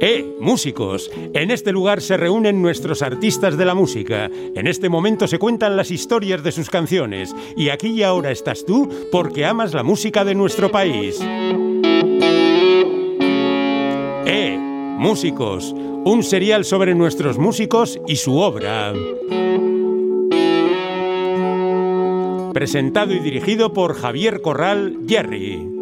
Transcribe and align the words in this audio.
¡Eh, 0.00 0.36
músicos! 0.38 1.10
En 1.34 1.50
este 1.50 1.72
lugar 1.72 2.00
se 2.00 2.16
reúnen 2.16 2.62
nuestros 2.62 3.02
artistas 3.02 3.56
de 3.56 3.64
la 3.64 3.74
música. 3.74 4.30
En 4.54 4.68
este 4.68 4.88
momento 4.88 5.26
se 5.26 5.40
cuentan 5.40 5.76
las 5.76 5.90
historias 5.90 6.44
de 6.44 6.52
sus 6.52 6.70
canciones. 6.70 7.34
Y 7.56 7.70
aquí 7.70 7.88
y 7.88 8.04
ahora 8.04 8.30
estás 8.30 8.64
tú 8.64 8.88
porque 9.10 9.44
amas 9.44 9.74
la 9.74 9.82
música 9.82 10.24
de 10.24 10.36
nuestro 10.36 10.70
país. 10.70 11.18
¡Eh, 14.24 14.56
músicos! 14.56 15.74
Un 16.04 16.22
serial 16.22 16.64
sobre 16.64 16.94
nuestros 16.94 17.36
músicos 17.36 17.98
y 18.06 18.14
su 18.16 18.36
obra. 18.36 18.92
Presentado 22.52 23.12
y 23.14 23.18
dirigido 23.18 23.72
por 23.72 23.94
Javier 23.94 24.40
Corral 24.42 24.96
Jerry. 25.08 25.77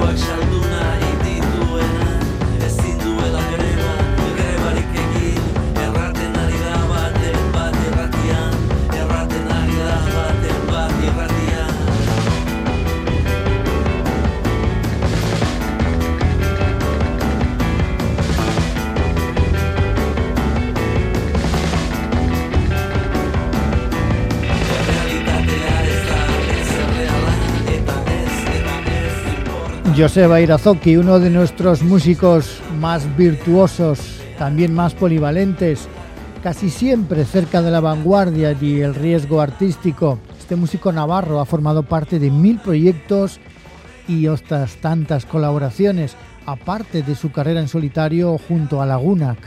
watch 0.00 0.20
the 0.20 0.46
luna. 0.50 1.07
Joseba 29.98 30.40
Irazoki, 30.40 30.96
uno 30.96 31.18
de 31.18 31.28
nuestros 31.28 31.82
músicos 31.82 32.60
más 32.78 33.16
virtuosos, 33.16 33.98
también 34.38 34.72
más 34.72 34.94
polivalentes, 34.94 35.88
casi 36.40 36.70
siempre 36.70 37.24
cerca 37.24 37.62
de 37.62 37.72
la 37.72 37.80
vanguardia 37.80 38.56
y 38.60 38.80
el 38.80 38.94
riesgo 38.94 39.40
artístico. 39.40 40.20
Este 40.38 40.54
músico 40.54 40.92
navarro 40.92 41.40
ha 41.40 41.46
formado 41.46 41.82
parte 41.82 42.20
de 42.20 42.30
mil 42.30 42.60
proyectos 42.60 43.40
y 44.06 44.28
otras 44.28 44.76
tantas 44.76 45.26
colaboraciones, 45.26 46.14
aparte 46.46 47.02
de 47.02 47.16
su 47.16 47.32
carrera 47.32 47.58
en 47.58 47.66
solitario 47.66 48.38
junto 48.38 48.80
a 48.80 48.86
Lagunac. 48.86 49.38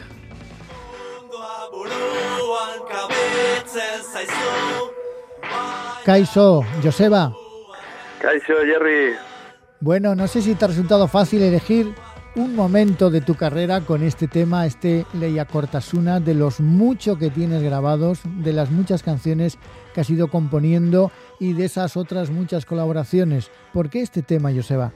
Kaiso, 6.03 6.65
Joseba. 6.83 7.31
Kaiso, 8.19 8.53
Jerry. 8.65 9.30
Bueno, 9.83 10.13
no 10.13 10.27
sé 10.27 10.43
si 10.43 10.53
te 10.53 10.65
ha 10.65 10.67
resultado 10.67 11.07
fácil 11.07 11.41
elegir 11.41 11.95
un 12.35 12.55
momento 12.55 13.09
de 13.09 13.19
tu 13.19 13.33
carrera 13.33 13.81
con 13.81 14.03
este 14.03 14.27
tema, 14.27 14.67
este 14.67 15.07
Leia 15.19 15.45
Cortasuna, 15.45 16.19
de 16.19 16.35
los 16.35 16.59
muchos 16.59 17.17
que 17.17 17.31
tienes 17.31 17.63
grabados, 17.63 18.21
de 18.43 18.53
las 18.53 18.69
muchas 18.69 19.01
canciones 19.01 19.57
que 19.95 20.01
has 20.01 20.09
ido 20.11 20.27
componiendo 20.27 21.11
y 21.39 21.53
de 21.53 21.65
esas 21.65 21.97
otras 21.97 22.29
muchas 22.29 22.63
colaboraciones. 22.67 23.49
¿Por 23.73 23.89
qué 23.89 24.01
este 24.01 24.21
tema, 24.21 24.51
Joseba? 24.53 24.91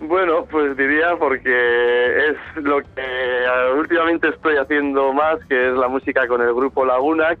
Bueno, 0.00 0.46
pues 0.50 0.74
diría 0.74 1.14
porque 1.18 1.50
es 1.50 2.64
lo 2.64 2.78
que 2.80 3.46
últimamente 3.76 4.30
estoy 4.30 4.56
haciendo 4.56 5.12
más, 5.12 5.38
que 5.50 5.68
es 5.68 5.74
la 5.74 5.88
música 5.88 6.26
con 6.26 6.40
el 6.40 6.54
grupo 6.54 6.86
Laguna, 6.86 7.36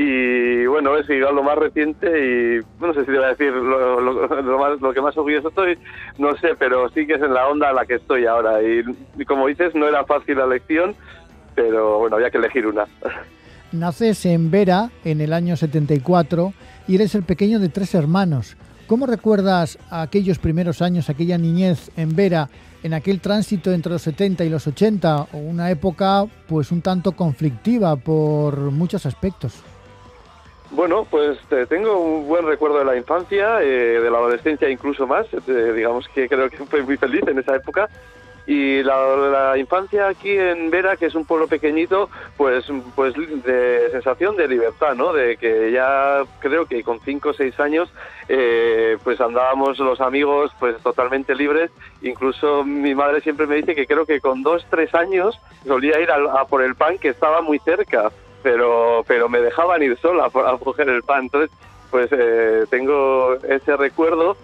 y 0.00 0.64
bueno, 0.66 0.96
es 0.96 1.10
igual 1.10 1.34
lo 1.34 1.42
más 1.42 1.58
reciente 1.58 2.06
y 2.06 2.60
no 2.80 2.94
sé 2.94 3.00
si 3.00 3.06
te 3.06 3.16
voy 3.16 3.24
a 3.24 3.34
decir 3.34 3.52
lo, 3.52 4.00
lo, 4.00 4.92
que 4.94 5.00
más 5.00 5.16
orgulloso 5.16 5.48
estoy, 5.48 5.76
no 6.18 6.36
sé, 6.36 6.50
pero 6.56 6.88
sí 6.90 7.04
que 7.04 7.14
es 7.14 7.20
en 7.20 7.34
la 7.34 7.48
onda 7.48 7.70
en 7.70 7.74
la 7.74 7.84
que 7.84 7.96
estoy 7.96 8.24
ahora. 8.24 8.62
Y, 8.62 9.24
como 9.24 9.48
dices, 9.48 9.74
no 9.74 9.88
era 9.88 10.04
fácil 10.04 10.38
la 10.38 10.44
elección, 10.44 10.94
pero 11.56 11.98
bueno, 11.98 12.14
había 12.14 12.30
que 12.30 12.38
elegir 12.38 12.68
una. 12.68 12.84
Naces 13.72 14.24
en 14.24 14.52
Vera 14.52 14.88
en 15.04 15.20
el 15.20 15.32
año 15.32 15.56
74 15.56 16.52
y 16.86 16.94
eres 16.94 17.16
el 17.16 17.24
pequeño 17.24 17.58
de 17.58 17.68
tres 17.68 17.92
hermanos. 17.96 18.56
¿Cómo 18.86 19.04
recuerdas 19.04 19.80
aquellos 19.90 20.38
primeros 20.38 20.80
años, 20.80 21.10
aquella 21.10 21.38
niñez 21.38 21.90
en 21.96 22.14
Vera, 22.14 22.48
en 22.84 22.94
aquel 22.94 23.20
tránsito 23.20 23.72
entre 23.72 23.90
los 23.90 24.02
70 24.02 24.44
y 24.44 24.48
los 24.48 24.64
80, 24.64 25.26
una 25.32 25.72
época 25.72 26.24
pues 26.46 26.70
un 26.70 26.82
tanto 26.82 27.16
conflictiva 27.16 27.96
por 27.96 28.70
muchos 28.70 29.04
aspectos? 29.04 29.64
Bueno, 30.70 31.06
pues 31.10 31.38
tengo 31.68 31.98
un 31.98 32.28
buen 32.28 32.46
recuerdo 32.46 32.78
de 32.78 32.84
la 32.84 32.96
infancia, 32.96 33.62
eh, 33.62 34.00
de 34.00 34.10
la 34.10 34.18
adolescencia 34.18 34.68
incluso 34.68 35.06
más. 35.06 35.26
Eh, 35.32 35.72
digamos 35.74 36.06
que 36.08 36.28
creo 36.28 36.50
que 36.50 36.58
fui 36.58 36.82
muy 36.82 36.96
feliz 36.96 37.22
en 37.26 37.38
esa 37.38 37.56
época. 37.56 37.88
Y 38.46 38.82
la, 38.82 39.58
infancia 39.58 40.08
aquí 40.08 40.30
en 40.30 40.70
Vera, 40.70 40.96
que 40.96 41.06
es 41.06 41.14
un 41.14 41.26
pueblo 41.26 41.48
pequeñito, 41.48 42.08
pues, 42.38 42.64
pues 42.94 43.12
de 43.44 43.90
sensación 43.92 44.36
de 44.36 44.48
libertad, 44.48 44.94
¿no? 44.94 45.12
De 45.12 45.36
que 45.36 45.70
ya 45.70 46.22
creo 46.38 46.64
que 46.64 46.82
con 46.82 46.98
cinco 47.00 47.30
o 47.30 47.34
seis 47.34 47.58
años, 47.60 47.92
eh, 48.26 48.96
pues 49.04 49.20
andábamos 49.20 49.78
los 49.78 50.00
amigos 50.00 50.50
pues 50.58 50.78
totalmente 50.82 51.34
libres. 51.34 51.70
Incluso 52.00 52.64
mi 52.64 52.94
madre 52.94 53.20
siempre 53.20 53.46
me 53.46 53.56
dice 53.56 53.74
que 53.74 53.86
creo 53.86 54.06
que 54.06 54.20
con 54.20 54.42
dos, 54.42 54.64
tres 54.70 54.94
años 54.94 55.38
solía 55.66 56.00
ir 56.00 56.10
a 56.10 56.44
por 56.46 56.62
el 56.62 56.74
pan 56.74 56.96
que 56.96 57.08
estaba 57.08 57.42
muy 57.42 57.58
cerca 57.58 58.10
pero, 58.42 59.04
pero 59.06 59.28
me 59.28 59.40
dejaban 59.40 59.82
ir 59.82 59.96
sola 59.98 60.26
a, 60.26 60.58
coger 60.58 60.88
el 60.88 61.02
pan. 61.02 61.24
Entonces, 61.24 61.50
pues 61.90 62.08
eh, 62.12 62.64
tengo 62.70 63.34
ese 63.48 63.76
recuerdo 63.76 64.36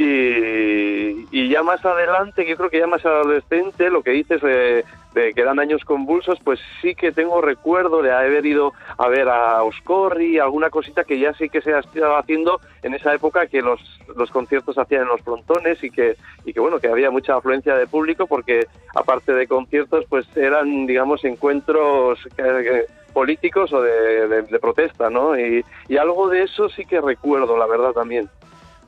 y, 0.00 1.26
y, 1.32 1.48
ya 1.48 1.64
más 1.64 1.84
adelante, 1.84 2.46
yo 2.48 2.56
creo 2.56 2.70
que 2.70 2.78
ya 2.78 2.86
más 2.86 3.04
adolescente, 3.04 3.90
lo 3.90 4.04
que 4.04 4.12
dices 4.12 4.40
de, 4.40 4.84
de, 5.12 5.34
que 5.34 5.40
eran 5.40 5.58
años 5.58 5.84
convulsos, 5.84 6.38
pues 6.44 6.60
sí 6.80 6.94
que 6.94 7.10
tengo 7.10 7.40
recuerdo 7.40 8.00
de 8.00 8.12
haber 8.12 8.46
ido 8.46 8.72
a 8.96 9.08
ver 9.08 9.28
a 9.28 9.60
Oscorri, 9.64 10.38
alguna 10.38 10.70
cosita 10.70 11.02
que 11.02 11.18
ya 11.18 11.32
sí 11.34 11.48
que 11.48 11.62
se 11.62 11.76
estaba 11.76 12.20
haciendo 12.20 12.60
en 12.84 12.94
esa 12.94 13.12
época 13.12 13.48
que 13.48 13.60
los, 13.60 13.80
los 14.16 14.30
conciertos 14.30 14.78
hacían 14.78 15.02
en 15.02 15.08
los 15.08 15.22
frontones 15.22 15.82
y 15.82 15.90
que, 15.90 16.14
y 16.44 16.52
que 16.52 16.60
bueno, 16.60 16.78
que 16.78 16.86
había 16.86 17.10
mucha 17.10 17.34
afluencia 17.34 17.74
de 17.74 17.88
público 17.88 18.28
porque 18.28 18.68
aparte 18.94 19.32
de 19.32 19.48
conciertos, 19.48 20.04
pues 20.08 20.28
eran, 20.36 20.86
digamos, 20.86 21.24
encuentros 21.24 22.20
que 22.36 22.86
políticos 23.12 23.72
o 23.72 23.82
de, 23.82 24.58
protesta, 24.60 25.10
¿no? 25.10 25.36
Y, 25.36 25.64
algo 25.98 26.28
de 26.28 26.44
eso 26.44 26.68
sí 26.68 26.84
que 26.84 27.00
recuerdo, 27.00 27.56
la 27.56 27.66
verdad, 27.66 27.92
también. 27.92 28.30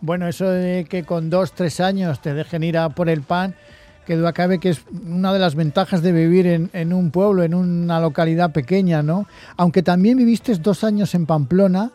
Bueno, 0.01 0.27
eso 0.29 0.49
de 0.49 0.87
que 0.89 1.05
con 1.05 1.29
dos, 1.29 1.53
tres 1.53 1.81
años 1.81 2.21
te 2.21 2.33
dejen 2.33 2.63
ir 2.63 2.79
a 2.79 2.89
por 2.89 3.09
el 3.09 3.23
pan, 3.23 3.55
que 4.07 4.17
duda 4.17 4.33
cabe 4.33 4.59
que 4.59 4.71
es 4.71 4.83
una 5.07 5.33
de 5.33 5.39
las 5.39 5.55
ventajas 5.55 6.03
de 6.03 6.13
vivir 6.13 6.47
en, 6.47 6.71
en, 6.73 6.93
un 6.93 7.11
pueblo, 7.11 7.43
en 7.43 7.55
una 7.55 8.01
localidad 8.01 8.53
pequeña, 8.53 9.03
¿no? 9.03 9.27
Aunque 9.57 9.83
también 9.83 10.17
viviste 10.17 10.55
dos 10.57 10.85
años 10.85 11.15
en 11.15 11.27
Pamplona 11.27 11.93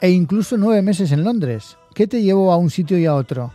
e 0.00 0.10
incluso 0.10 0.56
nueve 0.56 0.82
meses 0.82 1.12
en 1.12 1.24
Londres. 1.24 1.76
¿Qué 1.94 2.06
te 2.06 2.22
llevó 2.22 2.52
a 2.52 2.56
un 2.56 2.70
sitio 2.70 2.98
y 2.98 3.06
a 3.06 3.14
otro? 3.14 3.52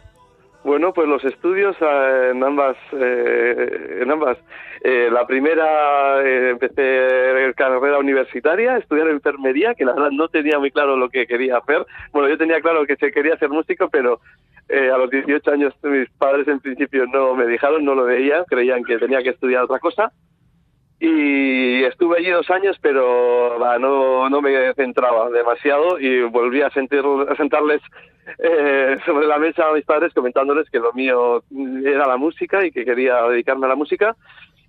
Bueno, 0.65 0.93
pues 0.93 1.07
los 1.07 1.23
estudios 1.23 1.77
eh, 1.79 2.29
en 2.31 2.43
ambas, 2.43 2.75
eh, 2.93 3.99
en 4.01 4.09
ambas. 4.09 4.39
Eh, 4.83 5.09
la 5.11 5.27
primera 5.27 6.27
empecé 6.49 7.53
carrera 7.55 7.99
universitaria, 7.99 8.77
estudiar 8.77 9.07
enfermería, 9.09 9.75
que 9.75 9.85
la 9.85 9.93
verdad 9.93 10.09
no 10.09 10.27
tenía 10.27 10.57
muy 10.57 10.71
claro 10.71 10.97
lo 10.97 11.09
que 11.09 11.27
quería 11.27 11.57
hacer. 11.57 11.85
Bueno, 12.11 12.29
yo 12.29 12.37
tenía 12.39 12.61
claro 12.61 12.83
que 12.87 12.95
se 12.95 13.11
quería 13.11 13.37
ser 13.37 13.49
músico, 13.49 13.89
pero 13.89 14.19
Eh, 14.67 14.89
a 14.89 14.97
los 14.97 15.11
18 15.11 15.51
años 15.51 15.73
mis 15.83 16.09
padres 16.17 16.47
en 16.47 16.59
principio 16.59 17.05
no 17.05 17.35
me 17.35 17.45
dejaron, 17.45 17.85
no 17.85 17.93
lo 17.93 18.03
veían, 18.03 18.45
creían 18.45 18.83
que 18.83 18.97
tenía 18.97 19.21
que 19.21 19.29
estudiar 19.29 19.63
otra 19.63 19.77
cosa. 19.79 20.11
Y 20.99 21.83
estuve 21.83 22.17
allí 22.17 22.29
dos 22.29 22.49
años, 22.49 22.77
pero 22.81 23.57
no, 23.79 24.29
no 24.29 24.41
me 24.41 24.73
centraba 24.75 25.29
demasiado 25.29 25.99
y 25.99 26.21
volví 26.23 26.61
a, 26.61 26.69
sentir, 26.69 27.01
a 27.29 27.35
sentarles 27.35 27.81
eh, 28.39 28.97
sobre 29.05 29.27
la 29.27 29.37
mesa 29.37 29.67
a 29.67 29.73
mis 29.73 29.85
padres 29.85 30.13
comentándoles 30.13 30.69
que 30.69 30.79
lo 30.79 30.93
mío 30.93 31.43
era 31.83 32.07
la 32.07 32.17
música 32.17 32.65
y 32.65 32.71
que 32.71 32.85
quería 32.85 33.21
dedicarme 33.23 33.65
a 33.65 33.69
la 33.69 33.75
música. 33.75 34.15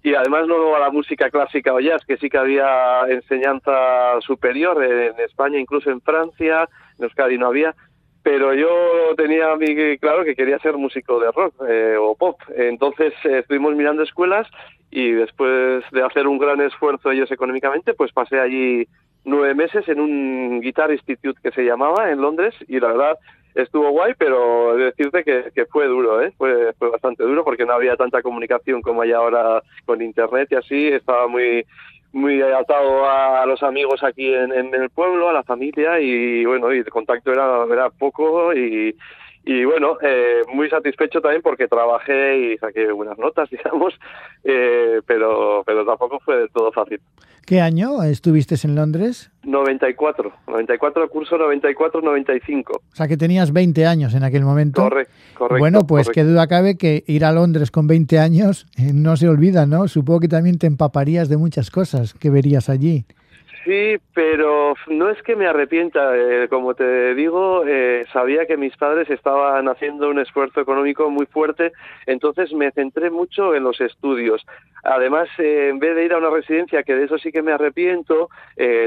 Y 0.03 0.15
además 0.15 0.47
no 0.47 0.77
a 0.77 0.79
la 0.79 0.91
música 0.91 1.31
clásica 1.31 1.73
o 1.73 1.81
jazz, 1.81 2.05
que 2.07 2.17
sí 2.17 2.29
que 2.29 2.39
había 2.39 3.03
enseñanza 3.09 4.21
superior 4.21 4.83
en 4.85 5.19
España, 5.21 5.59
incluso 5.59 5.91
en 5.91 6.01
Francia, 6.01 6.69
en 6.97 7.05
Euskadi 7.05 7.39
no 7.39 7.49
había, 7.49 7.75
pero 8.27 8.53
yo 8.55 9.15
tenía 9.17 9.55
claro 10.01 10.25
que 10.25 10.35
quería 10.35 10.59
ser 10.59 10.77
músico 10.77 11.21
de 11.21 11.31
rock 11.31 11.55
eh, 11.69 11.95
o 11.97 12.17
pop. 12.17 12.37
Entonces 12.57 13.13
eh, 13.23 13.39
estuvimos 13.39 13.77
mirando 13.77 14.03
escuelas 14.03 14.49
y 14.91 15.13
después 15.13 15.85
de 15.93 16.03
hacer 16.03 16.27
un 16.27 16.37
gran 16.37 16.61
esfuerzo 16.61 17.13
ellos 17.13 17.31
económicamente, 17.31 17.95
pues 17.95 18.11
pasé 18.11 18.41
allí 18.41 18.89
nueve 19.25 19.55
meses 19.55 19.87
en 19.87 20.01
un 20.01 20.61
Guitar 20.61 20.91
Institute 20.91 21.39
que 21.41 21.53
se 21.53 21.63
llamaba 21.63 22.11
en 22.11 22.21
Londres 22.21 22.53
y 22.67 22.81
la 22.81 22.89
verdad 22.89 23.17
estuvo 23.55 23.91
guay, 23.91 24.15
pero 24.19 24.77
decirte 24.77 25.23
que, 25.23 25.53
que 25.55 25.67
fue 25.67 25.87
duro, 25.87 26.21
¿eh? 26.21 26.33
fue, 26.37 26.73
fue 26.81 26.91
bastante 26.91 27.23
duro 27.23 27.45
porque 27.45 27.65
no 27.65 27.75
había 27.75 27.97
tanta 27.97 28.23
comunicación 28.23 28.83
como 28.83 29.03
hay 29.03 29.13
ahora 29.13 29.63
con 29.85 30.03
internet 30.03 30.49
y 30.51 30.57
así, 30.57 30.89
estaba 30.89 31.29
muy 31.29 31.65
muy 32.17 32.41
atado 32.41 33.09
a 33.09 33.45
los 33.47 33.63
amigos 33.63 34.03
aquí 34.03 34.33
en, 34.33 34.75
el 34.75 34.91
pueblo, 34.91 35.29
a 35.29 35.35
la 35.35 35.43
familia 35.43 36.01
y 36.01 36.45
bueno, 36.47 36.73
y 36.73 36.79
el 36.79 36.89
contacto 36.89 37.31
era, 37.31 37.65
era 37.71 37.91
poco 37.91 38.55
y, 38.55 38.97
y 39.49 39.65
bueno, 39.65 39.97
eh, 40.03 40.43
muy 40.53 40.69
satisfecho 40.69 41.21
también 41.21 41.41
porque 41.41 41.69
trabajé 41.69 42.37
y 42.37 42.59
saqué 42.59 42.91
buenas 42.91 43.17
notas, 43.17 43.49
digamos, 43.51 43.95
eh, 44.43 45.01
pero, 45.07 45.63
pero 45.65 45.87
tampoco 45.87 46.19
fue 46.19 46.37
del 46.37 46.51
todo 46.51 46.73
fácil. 46.73 47.01
¿Qué 47.47 47.61
año 47.61 48.03
estuviste 48.03 48.57
en 48.65 48.75
Londres? 48.75 49.31
94, 49.45 50.33
94, 50.49 51.09
curso 51.09 51.39
94-95. 51.39 52.65
O 52.71 52.81
sea 52.93 53.07
que 53.07 53.17
tenías 53.17 53.53
20 53.53 53.87
años 53.87 54.15
en 54.15 54.25
aquel 54.25 54.43
momento. 54.43 54.83
Correcto, 54.83 55.15
correcto. 55.39 55.61
Bueno, 55.61 55.87
pues 55.87 56.09
qué 56.09 56.25
duda 56.25 56.49
cabe 56.49 56.77
que 56.77 57.05
ir 57.07 57.25
a 57.25 57.31
Londres 57.31 57.71
con 57.71 57.87
20 57.87 58.19
años 58.19 58.67
eh, 58.77 58.91
no 58.93 59.17
se 59.17 59.29
olvida, 59.29 59.65
¿no? 59.65 59.87
Supongo 59.87 60.19
que 60.19 60.29
también 60.29 60.59
te 60.59 60.67
empaparías 60.67 61.29
de 61.29 61.37
muchas 61.37 61.71
cosas 61.71 62.15
que 62.15 62.31
verías 62.31 62.69
allí. 62.69 63.05
Sí, 63.67 63.97
pero 64.15 64.75
no 64.87 65.11
es 65.11 65.21
que 65.25 65.35
me 65.35 65.49
arrepienta. 65.49 66.17
Eh, 66.17 66.47
como 66.49 66.75
te 66.75 67.17
digo, 67.17 67.65
eh, 67.67 68.07
sabía 68.13 68.47
que 68.47 68.57
mis 68.57 68.77
padres 68.77 69.11
estaban 69.11 69.67
haciendo 69.67 70.09
un 70.09 70.21
esfuerzo 70.21 70.61
económico 70.61 71.11
muy 71.11 71.27
fuerte, 71.27 71.73
entonces 72.07 72.53
me 72.53 72.71
centré 72.71 73.11
mucho 73.11 73.57
en 73.57 73.65
los 73.65 73.81
estudios. 73.81 74.47
Además, 74.85 75.29
eh, 75.39 75.71
en 75.71 75.81
vez 75.81 75.97
de 75.97 76.05
ir 76.05 76.13
a 76.13 76.19
una 76.19 76.31
residencia, 76.31 76.85
que 76.85 76.95
de 76.95 77.07
eso 77.07 77.19
sí 77.19 77.33
que 77.33 77.43
me 77.43 77.51
arrepiento, 77.51 78.29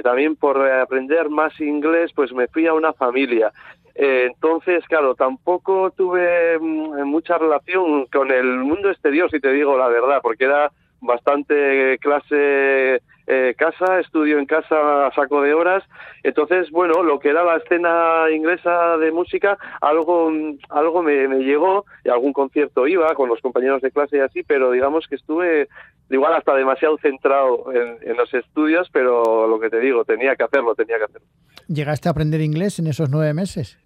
también 0.01 0.37
por 0.37 0.65
aprender 0.65 1.29
más 1.29 1.59
inglés, 1.59 2.11
pues 2.15 2.31
me 2.31 2.47
fui 2.47 2.65
a 2.65 2.73
una 2.73 2.93
familia. 2.93 3.51
entonces, 3.95 4.85
claro, 4.87 5.13
tampoco 5.13 5.91
tuve 5.91 6.57
mm, 6.57 7.03
mucha 7.03 7.37
relación 7.37 8.05
con 8.05 8.31
el 8.31 8.45
mundo 8.59 8.89
exterior, 8.89 9.29
si 9.29 9.41
te 9.41 9.51
digo 9.51 9.77
la 9.77 9.89
verdad, 9.89 10.21
porque 10.21 10.45
era 10.45 10.71
bastante 11.01 11.97
clase 11.99 13.01
eh, 13.31 13.53
casa, 13.55 13.99
estudio 13.99 14.39
en 14.39 14.47
casa 14.47 15.11
saco 15.13 15.43
de 15.43 15.53
horas. 15.53 15.83
Entonces, 16.23 16.71
bueno, 16.71 17.03
lo 17.03 17.19
que 17.19 17.29
era 17.29 17.43
la 17.43 17.57
escena 17.57 18.25
inglesa 18.33 18.97
de 18.97 19.11
música, 19.11 19.55
algo, 19.81 20.31
algo 20.69 21.03
me, 21.03 21.27
llegó, 21.43 21.85
y 22.03 22.09
algún 22.09 22.33
concierto 22.33 22.87
iba 22.87 23.13
con 23.13 23.29
los 23.29 23.39
compañeros 23.39 23.83
de 23.83 23.91
clase 23.91 24.17
y 24.17 24.21
así, 24.21 24.41
pero 24.41 24.71
digamos 24.71 25.05
que 25.07 25.15
estuve 25.15 25.67
igual 26.09 26.33
hasta 26.33 26.55
demasiado 26.55 26.97
centrado 26.97 27.71
en, 27.71 27.97
en 28.01 28.17
los 28.17 28.33
estudios, 28.33 28.89
pero 28.91 29.47
lo 29.47 29.59
que 29.59 29.69
te 29.69 29.79
digo, 29.79 30.03
tenía 30.05 30.35
que 30.35 30.45
hacerlo, 30.45 30.73
tenía 30.73 30.97
que 30.97 31.03
hacerlo. 31.03 31.27
¿Llegaste 31.67 32.09
a 32.09 32.11
aprender 32.11 32.41
inglés 32.41 32.79
en 32.79 32.87
esos 32.87 33.11
nueve 33.11 33.35
meses? 33.35 33.77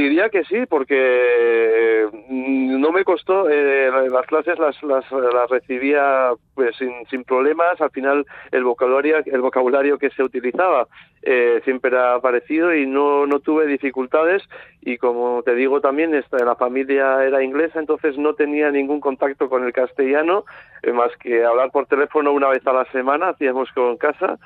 Diría 0.00 0.30
que 0.30 0.44
sí, 0.44 0.64
porque 0.66 2.08
mm, 2.30 2.80
no 2.80 2.90
me 2.90 3.04
costó, 3.04 3.50
eh, 3.50 3.90
las 4.10 4.26
clases 4.26 4.58
las, 4.58 4.82
las, 4.82 5.04
las 5.12 5.50
recibía 5.50 6.30
pues 6.54 6.74
sin, 6.78 6.90
sin, 7.10 7.22
problemas, 7.22 7.78
al 7.82 7.90
final 7.90 8.24
el 8.50 8.64
vocabulario, 8.64 9.18
el 9.26 9.40
vocabulario 9.42 9.98
que 9.98 10.08
se 10.08 10.22
utilizaba 10.22 10.86
eh, 11.20 11.60
siempre 11.64 11.90
era 11.90 12.18
parecido 12.20 12.74
y 12.74 12.86
no, 12.86 13.26
no 13.26 13.40
tuve 13.40 13.66
dificultades. 13.66 14.42
Y 14.80 14.96
como 14.96 15.42
te 15.42 15.54
digo 15.54 15.82
también 15.82 16.14
esta, 16.14 16.42
la 16.46 16.56
familia 16.56 17.22
era 17.22 17.44
inglesa, 17.44 17.78
entonces 17.78 18.16
no 18.16 18.32
tenía 18.32 18.70
ningún 18.70 19.00
contacto 19.00 19.50
con 19.50 19.66
el 19.66 19.74
castellano, 19.74 20.46
eh, 20.82 20.92
más 20.92 21.14
que 21.18 21.44
hablar 21.44 21.70
por 21.72 21.84
teléfono 21.84 22.32
una 22.32 22.48
vez 22.48 22.66
a 22.66 22.72
la 22.72 22.86
semana, 22.86 23.28
hacíamos 23.28 23.70
con 23.72 23.98
casa 23.98 24.38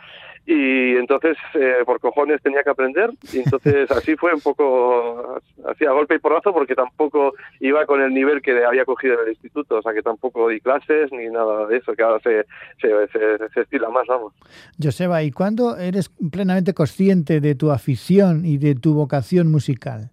y 0.46 0.96
entonces 0.96 1.36
eh, 1.54 1.76
por 1.86 2.00
cojones 2.00 2.42
tenía 2.42 2.62
que 2.62 2.70
aprender. 2.70 3.10
Y 3.32 3.38
entonces 3.38 3.90
así 3.90 4.14
fue 4.16 4.34
un 4.34 4.40
poco 4.40 5.40
hacía 5.66 5.90
golpe 5.92 6.16
y 6.16 6.18
porrazo 6.18 6.52
porque 6.52 6.74
tampoco 6.74 7.32
iba 7.60 7.86
con 7.86 8.02
el 8.02 8.12
nivel 8.12 8.42
que 8.42 8.64
había 8.64 8.84
cogido 8.84 9.14
en 9.14 9.20
el 9.20 9.28
instituto. 9.30 9.76
O 9.76 9.82
sea 9.82 9.94
que 9.94 10.02
tampoco 10.02 10.48
di 10.48 10.60
clases 10.60 11.10
ni 11.12 11.26
nada 11.28 11.66
de 11.66 11.78
eso 11.78 11.94
que 11.94 12.02
ahora 12.02 12.20
se, 12.20 12.44
se, 12.80 12.88
se, 13.54 13.60
estila 13.60 13.88
más 13.88 14.06
vamos. 14.06 14.34
Joseba 14.82 15.22
¿y 15.22 15.30
cuándo 15.30 15.76
eres 15.78 16.10
plenamente 16.30 16.74
consciente 16.74 17.40
de 17.40 17.54
tu 17.54 17.70
afición 17.70 18.44
y 18.44 18.58
de 18.58 18.74
tu 18.74 18.92
vocación 18.94 19.50
musical? 19.50 20.10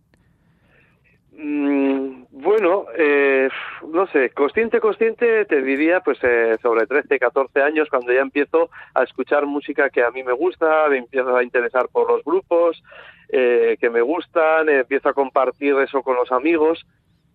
Mm, 1.38 2.01
bueno, 2.42 2.86
eh, 2.98 3.50
no 3.88 4.08
sé, 4.08 4.32
consciente, 4.32 4.80
consciente, 4.80 5.46
te 5.46 5.62
diría 5.62 6.00
pues 6.02 6.18
eh, 6.24 6.58
sobre 6.62 6.88
13, 6.88 7.20
14 7.20 7.62
años, 7.62 7.88
cuando 7.90 8.12
ya 8.12 8.22
empiezo 8.22 8.70
a 8.94 9.04
escuchar 9.04 9.46
música 9.46 9.90
que 9.90 10.04
a 10.04 10.12
mí 10.12 10.24
me 10.24 10.34
gusta, 10.34 10.88
me 10.90 10.98
empiezo 10.98 11.36
a 11.36 11.44
interesar 11.44 11.88
por 11.90 12.10
los 12.10 12.24
grupos 12.24 12.84
eh, 13.30 13.78
que 13.80 13.90
me 13.90 14.02
gustan, 14.02 14.70
empiezo 14.70 15.10
a 15.10 15.14
compartir 15.14 15.76
eso 15.76 16.02
con 16.02 16.16
los 16.16 16.32
amigos, 16.32 16.86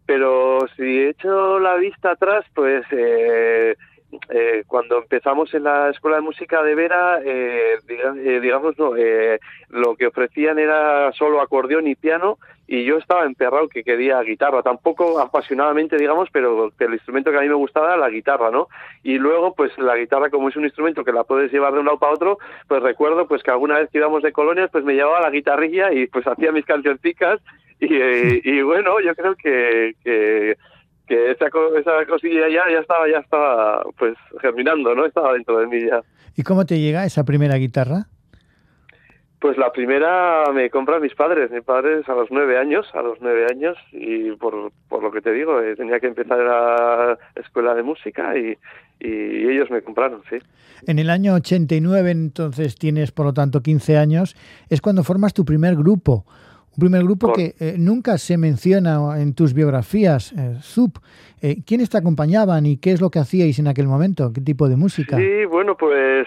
pero 0.07 0.67
si 0.77 1.05
echo 1.05 1.59
la 1.59 1.77
vista 1.77 2.13
atrás, 2.13 2.45
pues 2.55 2.85
eh, 4.13 4.19
eh, 4.31 4.65
cuando 4.67 4.99
empezamos 4.99 5.53
en 5.55 5.65
la 5.65 5.91
escuela 5.91 6.17
de 6.17 6.23
música 6.23 6.63
de 6.63 6.75
Vera, 6.75 7.21
eh, 7.25 7.79
eh, 7.89 8.41
digamos, 8.41 8.79
no, 8.79 8.93
lo 9.71 9.97
que 9.97 10.07
ofrecían 10.07 10.59
era 10.59 11.13
solo 11.13 11.41
acordeón 11.41 11.87
y 11.87 11.95
piano 11.95 12.39
y 12.69 12.85
yo 12.85 12.97
estaba 12.97 13.25
emperrado 13.25 13.69
que 13.69 13.85
quería 13.85 14.21
guitarra, 14.23 14.63
tampoco 14.63 15.21
apasionadamente, 15.21 15.97
digamos, 15.97 16.29
pero 16.33 16.73
el 16.79 16.93
instrumento 16.93 17.31
que 17.31 17.39
a 17.39 17.43
mí 17.43 17.49
me 17.49 17.55
gustaba 17.55 17.89
era 17.89 17.97
la 17.97 18.11
guitarra, 18.11 18.51
¿no? 18.51 18.69
Y 19.05 19.19
luego, 19.19 19.55
pues 19.55 19.77
la 19.79 19.97
guitarra, 19.97 20.31
como 20.31 20.49
es 20.49 20.57
un 20.57 20.65
instrumento 20.65 21.05
que 21.05 21.13
la 21.13 21.25
puedes 21.25 21.53
llevar 21.53 21.73
de 21.73 21.81
un 21.81 21.87
lado 21.87 21.99
para 21.99 22.15
otro, 22.15 22.39
pues 22.67 22.83
recuerdo 22.83 23.29
pues 23.29 23.43
que 23.43 23.53
alguna 23.53 23.79
vez 23.79 23.91
que 23.91 23.99
íbamos 23.99 24.23
de 24.23 24.33
colonias, 24.33 24.71
pues 24.71 24.85
me 24.85 24.95
llevaba 24.95 25.21
la 25.21 25.31
guitarrilla 25.31 25.93
y 25.93 26.07
pues 26.09 26.27
hacía 26.27 26.51
mis 26.51 26.65
cancioncicas 26.65 27.41
y, 27.79 28.51
y 28.51 28.63
bueno, 28.63 29.01
yo 29.01 29.15
creo 29.15 29.37
que, 29.37 29.95
que 30.03 30.57
que 31.07 31.31
esa, 31.31 31.47
esa 31.47 32.07
cosilla 32.09 32.49
ya, 32.49 32.65
ya 32.71 32.81
estaba, 32.81 33.09
ya 33.09 33.19
estaba 33.19 33.83
pues 33.99 34.15
germinando, 34.41 34.95
¿no? 34.95 35.07
Estaba 35.07 35.33
dentro 35.33 35.59
de 35.59 35.67
mí 35.67 35.81
ya. 35.89 36.03
¿Y 36.37 36.43
cómo 36.43 36.67
te 36.67 36.79
llega 36.79 37.05
esa 37.05 37.25
primera 37.25 37.57
guitarra? 37.57 38.09
Pues 39.39 39.59
la 39.59 39.71
primera 39.71 40.51
me 40.53 40.71
compran 40.71 41.03
mis 41.03 41.15
padres, 41.15 41.51
mis 41.51 41.63
padres 41.63 42.09
a 42.09 42.15
los 42.15 42.29
nueve 42.31 42.59
años, 42.59 42.87
a 42.95 43.03
los 43.03 43.19
nueve 43.21 43.47
años, 43.51 43.77
y 43.93 44.33
por, 44.33 44.73
por 44.89 45.03
lo 45.03 45.13
que 45.13 45.21
te 45.21 45.31
digo, 45.31 45.61
eh, 45.61 45.77
tenía 45.77 46.01
que 46.01 46.07
empezar 46.07 46.39
la 46.39 47.19
escuela 47.37 47.75
de 47.75 47.83
música 47.83 48.37
y, 48.37 48.57
y 48.99 49.49
ellos 49.49 49.71
me 49.71 49.83
compraron, 49.83 50.23
sí. 50.31 50.37
En 50.87 50.99
el 50.99 51.11
año 51.11 51.35
89, 51.35 52.11
entonces 52.11 52.77
tienes 52.77 53.13
por 53.13 53.27
lo 53.27 53.35
tanto 53.35 53.63
15 53.63 53.99
años, 53.99 54.37
es 54.71 54.81
cuando 54.81 55.05
formas 55.05 55.35
tu 55.35 55.45
primer 55.45 55.77
grupo. 55.77 56.25
Un 56.77 56.81
primer 56.81 57.05
grupo 57.05 57.33
que 57.33 57.55
eh, 57.59 57.77
nunca 57.79 58.19
se 58.19 58.37
menciona 58.37 59.19
en 59.19 59.35
tus 59.35 59.55
biografías, 59.55 60.33
eh, 60.33 60.59
ZUP. 60.61 60.99
Eh, 61.41 61.63
¿Quiénes 61.67 61.89
te 61.89 61.97
acompañaban 61.97 62.67
y 62.67 62.77
qué 62.77 62.93
es 62.93 63.01
lo 63.01 63.09
que 63.09 63.19
hacíais 63.19 63.59
en 63.59 63.67
aquel 63.67 63.87
momento? 63.87 64.31
¿Qué 64.35 64.43
tipo 64.43 64.69
de 64.69 64.77
música? 64.77 65.17
Sí, 65.17 65.47
bueno, 65.47 65.75
pues 65.75 66.27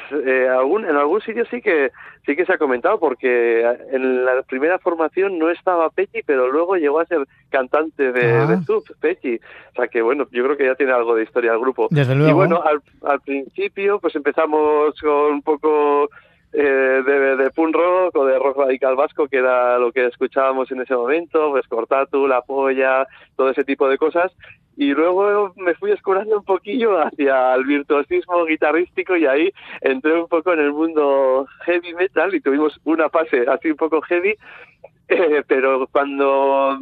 algún, 0.51 0.85
en 0.85 0.95
algún 0.95 1.21
sitio 1.21 1.45
sí 1.51 1.61
que 1.61 1.91
sí 2.25 2.35
que 2.35 2.45
se 2.45 2.53
ha 2.53 2.57
comentado 2.57 2.99
porque 2.99 3.61
en 3.91 4.25
la 4.25 4.41
primera 4.41 4.79
formación 4.79 5.37
no 5.37 5.51
estaba 5.51 5.89
Pechi, 5.91 6.21
pero 6.25 6.51
luego 6.51 6.77
llegó 6.77 6.99
a 6.99 7.05
ser 7.05 7.27
cantante 7.49 8.11
de, 8.11 8.37
ah. 8.37 8.61
ZUP, 8.65 8.87
Pechi. 8.99 9.35
O 9.35 9.75
sea 9.75 9.87
que 9.87 10.01
bueno, 10.01 10.27
yo 10.31 10.43
creo 10.43 10.57
que 10.57 10.65
ya 10.65 10.73
tiene 10.73 10.93
algo 10.93 11.13
de 11.13 11.23
historia 11.23 11.53
el 11.53 11.59
grupo. 11.59 11.89
Desde 11.91 12.15
luego. 12.15 12.31
Y 12.31 12.33
bueno, 12.33 12.63
al, 12.63 12.81
al 13.03 13.21
principio 13.21 13.99
pues 13.99 14.15
empezamos 14.15 14.99
con 14.99 15.33
un 15.33 15.41
poco 15.43 16.09
eh, 16.51 17.03
de, 17.05 17.35
de, 17.35 17.51
punk 17.51 17.75
rock 17.75 18.15
o 18.15 18.25
de 18.25 18.39
rock 18.39 18.57
radical 18.57 18.95
vasco, 18.95 19.27
que 19.27 19.37
era 19.37 19.77
lo 19.77 19.91
que 19.91 20.05
escuchábamos 20.07 20.71
en 20.71 20.81
ese 20.81 20.95
momento, 20.95 21.51
pues 21.51 21.67
Cortatu, 21.67 22.27
La 22.27 22.41
Polla, 22.41 23.07
todo 23.35 23.51
ese 23.51 23.63
tipo 23.63 23.87
de 23.87 23.97
cosas. 23.97 24.31
Y 24.75 24.93
luego 24.93 25.53
me 25.57 25.75
fui 25.75 25.91
escurando 25.91 26.37
un 26.37 26.45
poquillo 26.45 26.97
hacia 27.01 27.53
el 27.53 27.65
virtuosismo 27.65 28.45
guitarrístico 28.45 29.17
y 29.17 29.25
ahí 29.25 29.51
entré 29.81 30.19
un 30.19 30.27
poco 30.27 30.53
en 30.53 30.59
el 30.59 30.71
mundo 30.71 31.45
heavy 31.65 31.93
metal 31.93 32.33
y 32.33 32.39
tuvimos 32.39 32.79
una 32.85 33.09
fase 33.09 33.45
así 33.47 33.69
un 33.69 33.77
poco 33.77 34.01
heavy, 34.01 34.35
eh, 35.09 35.43
pero 35.47 35.85
cuando 35.91 36.79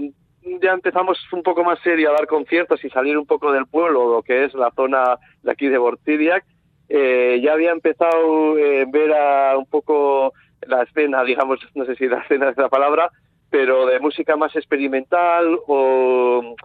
ya 0.61 0.73
empezamos 0.73 1.17
un 1.33 1.43
poco 1.43 1.63
más 1.63 1.79
serio 1.79 2.11
a 2.11 2.13
dar 2.13 2.27
conciertos 2.27 2.83
y 2.85 2.89
salir 2.89 3.17
un 3.17 3.25
poco 3.25 3.51
del 3.51 3.65
pueblo, 3.65 4.09
lo 4.09 4.21
que 4.21 4.45
es 4.45 4.53
la 4.53 4.71
zona 4.71 5.17
de 5.43 5.51
aquí 5.51 5.67
de 5.67 5.77
Bortidiac, 5.77 6.45
eh, 6.89 7.39
ya 7.43 7.53
había 7.53 7.71
empezado 7.71 8.57
eh, 8.57 8.85
ver 8.87 9.13
a 9.13 9.57
un 9.57 9.65
poco 9.65 10.33
la 10.67 10.83
escena, 10.83 11.23
digamos, 11.23 11.59
no 11.75 11.85
sé 11.85 11.95
si 11.95 12.07
la 12.07 12.19
escena 12.19 12.49
es 12.49 12.57
la 12.57 12.69
palabra, 12.69 13.11
pero 13.49 13.85
de 13.85 13.99
música 13.99 14.35
más 14.35 14.55
experimental 14.55 15.59
o 15.67 16.55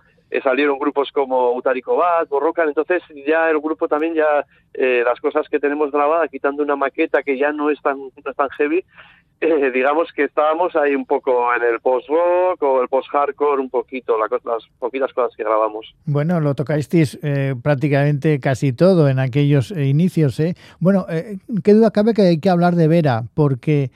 salieron 0.41 0.79
grupos 0.79 1.11
como 1.13 1.53
Utarico 1.53 1.97
Bat, 1.97 2.29
Borrocan, 2.29 2.69
entonces 2.69 3.03
ya 3.27 3.51
el 3.51 3.59
grupo 3.61 3.89
también 3.89 4.15
ya 4.15 4.47
eh, 4.75 5.03
las 5.05 5.21
cosas 5.21 5.49
que 5.49 5.59
tenemos 5.59 5.91
grabadas, 5.91 6.31
quitando 6.31 6.63
una 6.63 6.77
maqueta 6.77 7.23
que 7.23 7.37
ya 7.37 7.53
no 7.53 7.71
es 7.71 7.81
tan, 7.83 7.99
no 7.99 8.09
es 8.31 8.53
heavy, 8.57 8.85
eh, 9.41 9.71
digamos 9.73 10.13
que 10.13 10.25
estábamos 10.25 10.75
ahí 10.77 10.95
un 10.95 11.05
poco 11.05 11.55
en 11.55 11.63
el 11.63 11.81
post-rock 11.81 12.63
o 12.63 12.83
el 12.83 12.89
post-hardcore, 12.89 13.61
un 13.61 13.69
poquito, 13.69 14.17
las 14.19 14.63
poquitas 14.79 15.13
cosas 15.13 15.37
que 15.37 15.45
grabamos. 15.45 15.95
Bueno, 16.07 16.41
lo 16.41 16.55
tocasteis 16.55 17.19
prácticamente 17.63 18.41
casi 18.41 18.73
todo 18.73 19.09
en 19.09 19.19
aquellos 19.19 19.71
inicios. 19.73 20.39
¿eh? 20.41 20.55
Bueno, 20.79 21.07
qué 21.63 21.75
duda 21.75 21.91
cabe 21.91 22.15
que 22.15 22.23
hay 22.23 22.41
que 22.41 22.51
hablar 22.51 22.77
de 22.77 22.89
Vera, 22.89 23.25
porque 23.35 23.91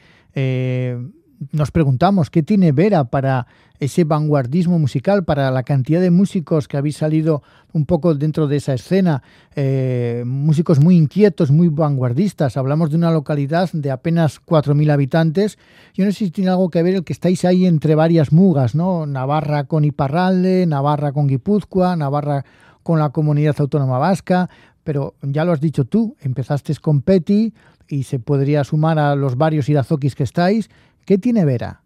nos 1.52 1.70
preguntamos 1.70 2.30
qué 2.30 2.42
tiene 2.42 2.72
Vera 2.72 3.04
para 3.04 3.46
ese 3.80 4.04
vanguardismo 4.04 4.78
musical, 4.78 5.24
para 5.24 5.50
la 5.50 5.62
cantidad 5.62 6.00
de 6.00 6.10
músicos 6.10 6.68
que 6.68 6.76
habéis 6.76 6.96
salido 6.96 7.42
un 7.72 7.86
poco 7.86 8.14
dentro 8.14 8.46
de 8.46 8.56
esa 8.56 8.74
escena, 8.74 9.22
eh, 9.54 10.24
músicos 10.26 10.80
muy 10.80 10.96
inquietos, 10.96 11.50
muy 11.50 11.68
vanguardistas. 11.68 12.56
Hablamos 12.56 12.90
de 12.90 12.96
una 12.96 13.10
localidad 13.10 13.70
de 13.72 13.90
apenas 13.90 14.40
4.000 14.40 14.90
habitantes. 14.90 15.58
Yo 15.94 16.04
no 16.04 16.12
sé 16.12 16.18
si 16.18 16.30
tiene 16.30 16.50
algo 16.50 16.70
que 16.70 16.82
ver 16.82 16.94
el 16.94 17.04
que 17.04 17.12
estáis 17.12 17.44
ahí 17.44 17.66
entre 17.66 17.94
varias 17.94 18.32
mugas, 18.32 18.74
¿no? 18.74 19.06
Navarra 19.06 19.64
con 19.64 19.84
Iparralde, 19.84 20.66
Navarra 20.66 21.12
con 21.12 21.26
Guipúzcoa, 21.26 21.96
Navarra 21.96 22.44
con 22.82 22.98
la 22.98 23.10
comunidad 23.10 23.56
autónoma 23.58 23.98
vasca, 23.98 24.48
pero 24.84 25.14
ya 25.20 25.44
lo 25.44 25.52
has 25.52 25.60
dicho 25.60 25.84
tú, 25.84 26.16
empezaste 26.20 26.74
con 26.76 27.02
Petty 27.02 27.52
y 27.88 28.04
se 28.04 28.18
podría 28.20 28.64
sumar 28.64 28.98
a 28.98 29.16
los 29.16 29.36
varios 29.36 29.68
irazokis 29.68 30.14
que 30.14 30.22
estáis 30.22 30.70
¿Qué 31.06 31.18
tiene 31.18 31.44
Vera? 31.44 31.82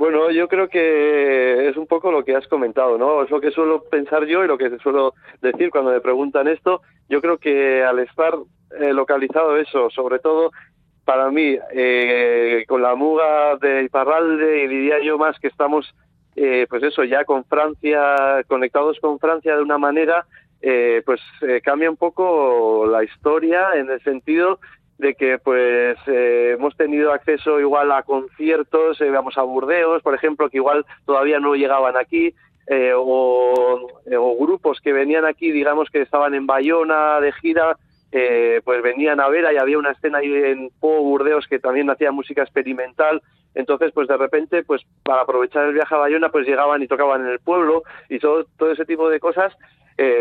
Bueno, 0.00 0.30
yo 0.30 0.48
creo 0.48 0.70
que 0.70 1.68
es 1.68 1.76
un 1.76 1.86
poco 1.86 2.10
lo 2.10 2.24
que 2.24 2.34
has 2.34 2.48
comentado, 2.48 2.96
¿no? 2.96 3.22
Es 3.22 3.28
lo 3.28 3.38
que 3.38 3.50
suelo 3.50 3.82
pensar 3.82 4.24
yo 4.24 4.42
y 4.42 4.48
lo 4.48 4.56
que 4.56 4.78
suelo 4.78 5.12
decir 5.42 5.68
cuando 5.68 5.90
me 5.90 6.00
preguntan 6.00 6.48
esto. 6.48 6.80
Yo 7.10 7.20
creo 7.20 7.36
que 7.36 7.84
al 7.84 7.98
estar 7.98 8.32
eh, 8.80 8.94
localizado 8.94 9.58
eso, 9.58 9.90
sobre 9.90 10.18
todo 10.18 10.52
para 11.04 11.30
mí, 11.30 11.58
eh, 11.74 12.64
con 12.66 12.80
la 12.80 12.94
muga 12.94 13.58
de 13.58 13.82
Iparralde 13.82 14.64
y 14.64 14.68
diría 14.68 15.00
yo 15.00 15.18
más 15.18 15.38
que 15.38 15.48
estamos, 15.48 15.94
eh, 16.34 16.66
pues 16.70 16.82
eso, 16.82 17.04
ya 17.04 17.26
con 17.26 17.44
Francia, 17.44 18.42
conectados 18.48 18.98
con 19.00 19.18
Francia 19.18 19.54
de 19.54 19.62
una 19.62 19.76
manera, 19.76 20.24
pues 21.04 21.20
cambia 21.62 21.90
un 21.90 21.98
poco 21.98 22.86
la 22.86 23.04
historia 23.04 23.74
en 23.74 23.90
el 23.90 24.00
sentido 24.02 24.60
de 25.00 25.14
que 25.14 25.38
pues 25.38 25.96
eh, 26.06 26.52
hemos 26.58 26.76
tenido 26.76 27.12
acceso 27.12 27.58
igual 27.58 27.90
a 27.90 28.02
conciertos, 28.02 29.00
eh, 29.00 29.10
vamos 29.10 29.36
a 29.38 29.42
Burdeos, 29.42 30.02
por 30.02 30.14
ejemplo, 30.14 30.50
que 30.50 30.58
igual 30.58 30.84
todavía 31.06 31.40
no 31.40 31.54
llegaban 31.54 31.96
aquí, 31.96 32.34
eh, 32.66 32.92
o, 32.94 33.88
grupos 34.38 34.78
que 34.80 34.92
venían 34.92 35.24
aquí, 35.24 35.50
digamos 35.52 35.88
que 35.90 36.02
estaban 36.02 36.34
en 36.34 36.46
Bayona 36.46 37.18
de 37.20 37.32
gira, 37.32 37.76
pues 38.64 38.82
venían 38.82 39.20
a 39.20 39.28
ver, 39.28 39.50
y 39.52 39.56
había 39.56 39.78
una 39.78 39.92
escena 39.92 40.18
ahí 40.18 40.32
en 40.32 40.70
Po, 40.80 41.02
Burdeos, 41.02 41.46
que 41.46 41.58
también 41.58 41.88
hacía 41.88 42.12
música 42.12 42.42
experimental, 42.42 43.22
entonces 43.54 43.92
pues 43.94 44.06
de 44.06 44.18
repente, 44.18 44.64
pues 44.64 44.82
para 45.02 45.22
aprovechar 45.22 45.66
el 45.66 45.74
viaje 45.74 45.94
a 45.94 45.98
Bayona, 45.98 46.28
pues 46.28 46.46
llegaban 46.46 46.82
y 46.82 46.88
tocaban 46.88 47.22
en 47.22 47.28
el 47.28 47.40
pueblo, 47.40 47.84
y 48.10 48.18
todo, 48.18 48.44
todo 48.58 48.70
ese 48.70 48.84
tipo 48.84 49.08
de 49.08 49.18
cosas, 49.18 49.56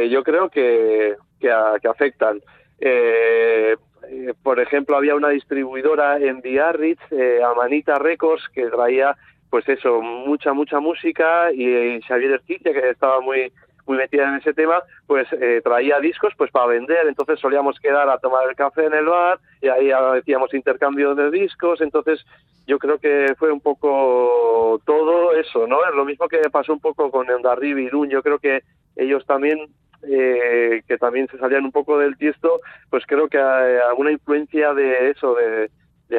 yo 0.10 0.24
creo 0.24 0.50
que, 0.50 1.16
que, 1.40 1.50
que 1.82 1.88
afectan. 1.88 2.42
Eh, 2.82 3.76
eh, 4.12 4.34
por 4.42 4.60
ejemplo, 4.60 4.98
había 4.98 5.16
una 5.16 5.30
distribuidora 5.30 6.18
en 6.18 6.42
Biarritz, 6.42 7.00
eh, 7.12 7.42
Amanita 7.44 8.00
Records, 8.00 8.48
que 8.50 8.66
traía, 8.66 9.16
pues 9.52 9.70
eso, 9.70 10.02
mucha, 10.02 10.52
mucha 10.54 10.80
música 10.80 11.52
y, 11.54 12.02
Xavier 12.02 12.32
Erquicia, 12.32 12.74
que 12.74 12.90
estaba 12.90 13.22
muy 13.22 13.52
muy 13.86 13.98
metida 13.98 14.30
en 14.30 14.36
ese 14.36 14.54
tema, 14.54 14.84
pues 15.08 15.28
eh, 15.32 15.62
traía 15.64 16.00
discos 16.00 16.32
pues 16.38 16.52
para 16.52 16.68
vender, 16.68 17.08
entonces 17.08 17.40
solíamos 17.40 17.80
quedar 17.80 18.08
a 18.08 18.20
tomar 18.20 18.48
el 18.48 18.56
café 18.56 18.86
en 18.86 18.94
el 18.94 19.06
bar 19.06 19.40
y 19.64 19.68
ahí 19.68 19.90
hacíamos 19.90 20.54
intercambio 20.54 21.16
de 21.16 21.32
discos, 21.32 21.82
entonces 21.82 22.24
yo 22.68 22.78
creo 22.78 23.00
que 23.00 23.34
fue 23.40 23.52
un 23.52 23.62
poco 23.62 24.80
todo 24.86 25.34
eso, 25.34 25.66
¿no? 25.66 25.84
Es 25.90 25.96
lo 25.96 26.06
mismo 26.06 26.28
que 26.28 26.38
pasó 26.52 26.72
un 26.74 26.80
poco 26.80 27.10
con 27.10 27.32
Endarri 27.32 27.72
y 27.72 27.86
Irún, 27.86 28.12
yo 28.12 28.22
creo 28.22 28.38
que 28.38 28.62
ellos 28.96 29.26
también 29.26 29.58
eh, 30.04 30.82
que 30.88 30.98
también 30.98 31.28
se 31.30 31.38
salían 31.38 31.66
un 31.66 31.72
poco 31.72 31.98
del 31.98 32.18
tiesto, 32.18 32.62
pues 32.90 33.04
creo 33.06 33.28
que 33.28 33.38
alguna 33.38 34.12
influencia 34.12 34.74
de 34.74 35.10
eso, 35.10 35.36
de, 35.36 35.70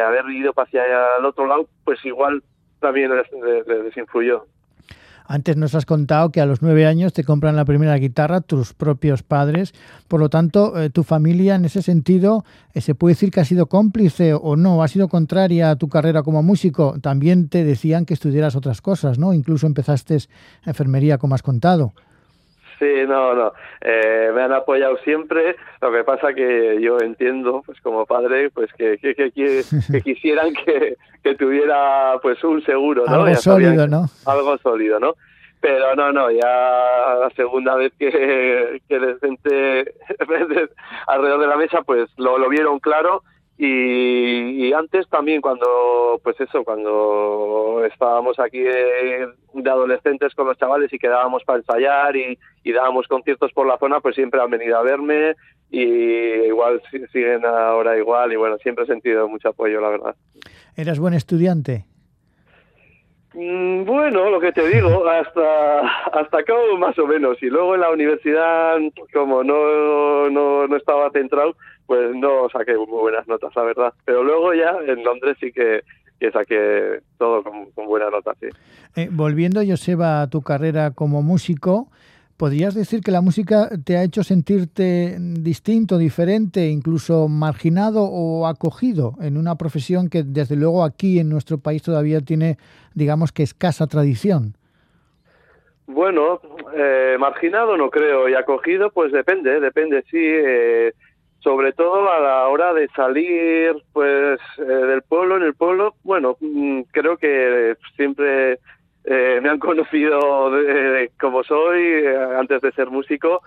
haber 0.01 0.29
ido 0.31 0.53
hacia 0.57 0.83
el 1.19 1.25
otro 1.25 1.47
lado, 1.47 1.67
pues 1.85 2.05
igual 2.05 2.43
también 2.81 3.11
les, 3.15 3.97
influyó. 3.97 4.45
Antes 5.27 5.57
nos 5.57 5.75
has 5.75 5.87
contado 5.87 6.31
que 6.31 6.41
a 6.41 6.47
los 6.47 6.61
nueve 6.61 6.87
años 6.87 7.13
te 7.13 7.25
compran 7.25 7.57
la 7.57 7.65
primera 7.65 7.97
guitarra 7.97 8.41
tus 8.41 8.75
propios 8.75 9.23
padres. 9.23 9.73
Por 10.09 10.19
lo 10.19 10.29
tanto, 10.29 10.79
eh, 10.81 10.91
tu 10.91 11.05
familia 11.05 11.55
en 11.55 11.65
ese 11.65 11.83
sentido 11.83 12.45
eh, 12.75 12.81
se 12.81 12.97
puede 12.97 13.15
decir 13.15 13.31
que 13.31 13.41
ha 13.41 13.45
sido 13.45 13.67
cómplice 13.67 14.35
o 14.35 14.57
no, 14.57 14.83
ha 14.83 14.89
sido 14.89 15.09
contraria 15.09 15.71
a 15.71 15.77
tu 15.77 15.89
carrera 15.89 16.25
como 16.25 16.43
músico. 16.43 16.97
También 17.01 17.49
te 17.49 17.65
decían 17.65 18.07
que 18.07 18.15
estudiaras 18.15 18.57
otras 18.57 18.83
cosas, 18.83 19.19
¿no? 19.21 19.33
Incluso 19.33 19.69
empezaste 19.69 20.19
enfermería, 20.67 21.19
como 21.19 21.37
has 21.37 21.43
contado. 21.43 21.93
Sí, 22.81 23.05
no, 23.07 23.35
no. 23.35 23.53
Eh, 23.83 24.31
me 24.35 24.41
han 24.41 24.55
apoyado 24.55 24.97
siempre. 25.05 25.55
Lo 25.83 25.93
que 25.93 26.03
pasa 26.03 26.33
que 26.33 26.81
yo 26.81 26.99
entiendo, 26.99 27.63
pues 27.67 27.79
como 27.83 28.07
padre, 28.07 28.49
pues 28.49 28.73
que, 28.73 28.97
que, 28.97 29.15
que, 29.15 29.33
quisieran 30.03 30.55
que, 30.55 30.97
que, 31.23 31.35
tuviera 31.35 32.15
pues 32.23 32.43
un 32.43 32.65
seguro, 32.65 33.05
¿no? 33.07 33.13
Algo 33.13 33.37
sólido, 33.37 33.87
¿no? 33.87 34.07
Algo 34.25 34.57
sólido, 34.59 34.99
¿no? 34.99 35.15
Pero 35.61 35.95
no, 35.95 36.11
no, 36.11 36.31
ya 36.31 36.47
la 37.21 37.31
segunda 37.37 37.75
vez 37.75 37.93
que, 37.99 38.81
que 38.89 38.99
les 38.99 39.21
senté 39.21 39.93
alrededor 41.07 41.41
de 41.41 41.47
la 41.47 41.57
mesa, 41.59 41.83
pues 41.83 42.09
lo, 42.17 42.39
lo 42.39 42.49
vieron 42.49 42.79
claro 42.79 43.23
y, 43.63 44.73
antes 44.73 45.07
también 45.11 45.43
cuando, 45.43 46.19
pues 46.23 46.41
eso, 46.41 46.65
cuando 46.65 47.85
estábamos 47.85 48.39
aquí 48.39 48.61
de, 48.61 49.29
adolescentes 49.67 50.35
con 50.35 50.47
los 50.47 50.57
chavales 50.57 50.91
y 50.91 50.99
quedábamos 50.99 51.45
para 51.45 51.59
ensayar 51.59 52.17
y, 52.17 52.39
dábamos 52.65 53.07
conciertos 53.07 53.53
por 53.53 53.67
la 53.67 53.77
zona, 53.77 54.01
pues 54.01 54.15
siempre 54.15 54.41
han 54.41 54.49
venido 54.49 54.79
a 54.79 54.83
verme 54.83 55.35
y 55.71 55.85
igual 55.85 56.81
siguen 57.13 57.45
ahora 57.45 57.99
igual 57.99 58.33
y 58.33 58.37
bueno, 58.37 58.57
siempre 58.59 58.85
he 58.85 58.87
sentido 58.87 59.29
mucho 59.29 59.51
apoyo, 59.51 59.79
la 59.81 59.91
verdad. 59.91 60.15
¿Eras 60.75 60.99
buen 60.99 61.13
estudiante? 61.13 61.85
Mm, 63.35 63.85
bueno, 63.85 64.31
lo 64.31 64.41
que 64.41 64.53
te 64.53 64.67
digo, 64.69 65.07
hasta 65.09 65.81
hasta 66.19 66.39
acá 66.39 66.55
más 66.79 66.99
o 66.99 67.07
menos. 67.07 67.37
Y 67.43 67.47
luego 67.47 67.75
en 67.75 67.83
la 67.83 67.91
universidad, 67.91 68.79
como 69.13 69.45
no, 69.45 70.31
no, 70.31 70.67
no 70.67 70.77
estaba 70.77 71.11
centrado, 71.11 71.55
pues 71.91 72.15
no 72.15 72.49
saqué 72.51 72.77
muy 72.77 73.01
buenas 73.01 73.27
notas, 73.27 73.51
la 73.57 73.65
verdad. 73.65 73.93
Pero 74.05 74.23
luego 74.23 74.55
ya 74.55 74.77
en 74.87 75.03
Londres 75.03 75.37
sí 75.41 75.51
que, 75.51 75.83
saqué 76.33 77.01
todo 77.19 77.43
con, 77.43 77.87
buenas 77.89 78.13
notas, 78.13 78.37
sí. 78.39 78.47
Eh, 78.95 79.09
volviendo, 79.11 79.61
Joseba, 79.67 80.23
a 80.23 80.31
tu 80.31 80.41
carrera 80.41 80.93
como 80.93 81.21
músico, 81.21 81.89
¿podrías 82.37 82.77
decir 82.77 83.01
que 83.01 83.11
la 83.11 83.23
música 83.23 83.71
te 83.85 83.97
ha 83.97 84.05
hecho 84.05 84.23
sentirte 84.23 85.17
distinto, 85.19 85.99
diferente, 85.99 86.69
incluso 86.69 87.27
marginado 87.27 88.05
o 88.05 88.47
acogido 88.47 89.17
en 89.21 89.37
una 89.37 89.57
profesión 89.57 90.09
que 90.09 90.23
desde 90.23 90.55
luego 90.55 90.85
aquí 90.85 91.19
en 91.19 91.29
nuestro 91.29 91.59
país 91.59 91.83
todavía 91.83 92.21
tiene, 92.21 92.57
digamos 92.95 93.33
que 93.33 93.43
escasa 93.43 93.89
tradición? 93.89 94.55
Bueno, 95.89 96.41
eh, 96.73 97.17
marginado 97.19 97.77
no 97.77 97.91
creo 97.91 98.29
y 98.29 98.35
acogido 98.35 98.93
pues 98.93 99.11
depende, 99.11 99.59
depende, 99.59 100.05
sí. 100.09 100.19
Eh, 100.21 100.93
sobre 101.43 101.73
todo 101.73 102.11
a 102.11 102.21
la 102.21 102.49
hora 102.49 102.73
de 102.75 102.89
salir 102.89 103.75
pues 103.93 104.39
eh, 104.59 104.63
del 104.63 105.03
pueblo 105.03 105.37
en 105.37 105.43
el 105.43 105.55
pueblo 105.55 105.95
bueno 106.03 106.37
mm, 106.41 106.83
creo 106.93 107.17
que 107.17 107.77
siempre 107.97 108.59
eh, 109.05 109.41
me 109.43 109.49
han 109.49 109.59
conocido 109.59 110.53
como 111.19 111.43
soy 111.45 111.83
eh, 111.83 112.17
antes 112.39 112.61
de 112.61 112.73
ser 112.73 112.91
músico 112.91 113.43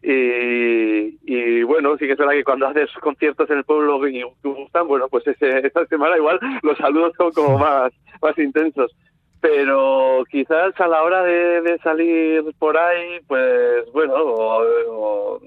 y, 0.00 1.18
y, 1.24 1.62
bueno 1.64 1.96
sí 1.96 2.06
que 2.06 2.12
es 2.12 2.18
verdad 2.18 2.34
que 2.34 2.44
cuando 2.44 2.68
haces 2.68 2.88
conciertos 3.00 3.50
en 3.50 3.58
el 3.58 3.64
pueblo 3.64 4.06
y 4.06 4.22
te 4.42 4.48
gustan 4.48 4.86
bueno 4.86 5.08
pues 5.08 5.26
ese, 5.26 5.58
esta 5.66 5.86
semana 5.86 6.16
igual 6.16 6.38
los 6.62 6.78
saludos 6.78 7.12
son 7.16 7.32
como 7.32 7.58
más 7.58 7.92
más 8.22 8.38
intensos. 8.38 8.94
Pero 9.40 10.24
quizás 10.30 10.78
a 10.80 10.88
la 10.88 11.02
hora 11.02 11.22
de, 11.22 11.78
salir 11.84 12.42
por 12.58 12.76
ahí 12.76 13.20
pues 13.28 13.90
bueno 13.92 15.38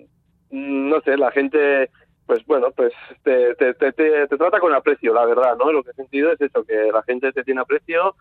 no 0.52 1.02
sé, 1.02 1.18
la 1.18 1.32
gente, 1.32 1.90
pues 2.26 2.46
bueno, 2.46 2.72
pues 2.72 2.94
te, 3.24 3.56
te, 3.56 3.74
te, 3.74 3.92
te, 3.94 4.28
trata 4.28 4.60
con 4.60 4.74
aprecio, 4.74 5.14
la 5.14 5.26
verdad, 5.26 5.58
¿no? 5.58 5.72
Lo 5.72 5.84
que 5.84 5.92
he 5.92 5.94
sentido 5.94 6.32
es 6.32 6.42
eso, 6.42 6.64
que 6.64 6.92
la 6.92 7.04
gente 7.04 7.32
te 7.32 7.44
tiene 7.44 7.62
aprecio 7.62 8.16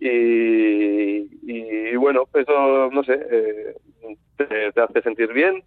y, 0.00 1.28
y 1.42 1.96
bueno, 1.96 2.24
eso, 2.34 2.90
no 2.90 3.04
sé, 3.04 3.20
eh, 3.30 3.74
te, 4.36 4.80
hace 4.80 5.02
sentir 5.02 5.32
bien 5.32 5.62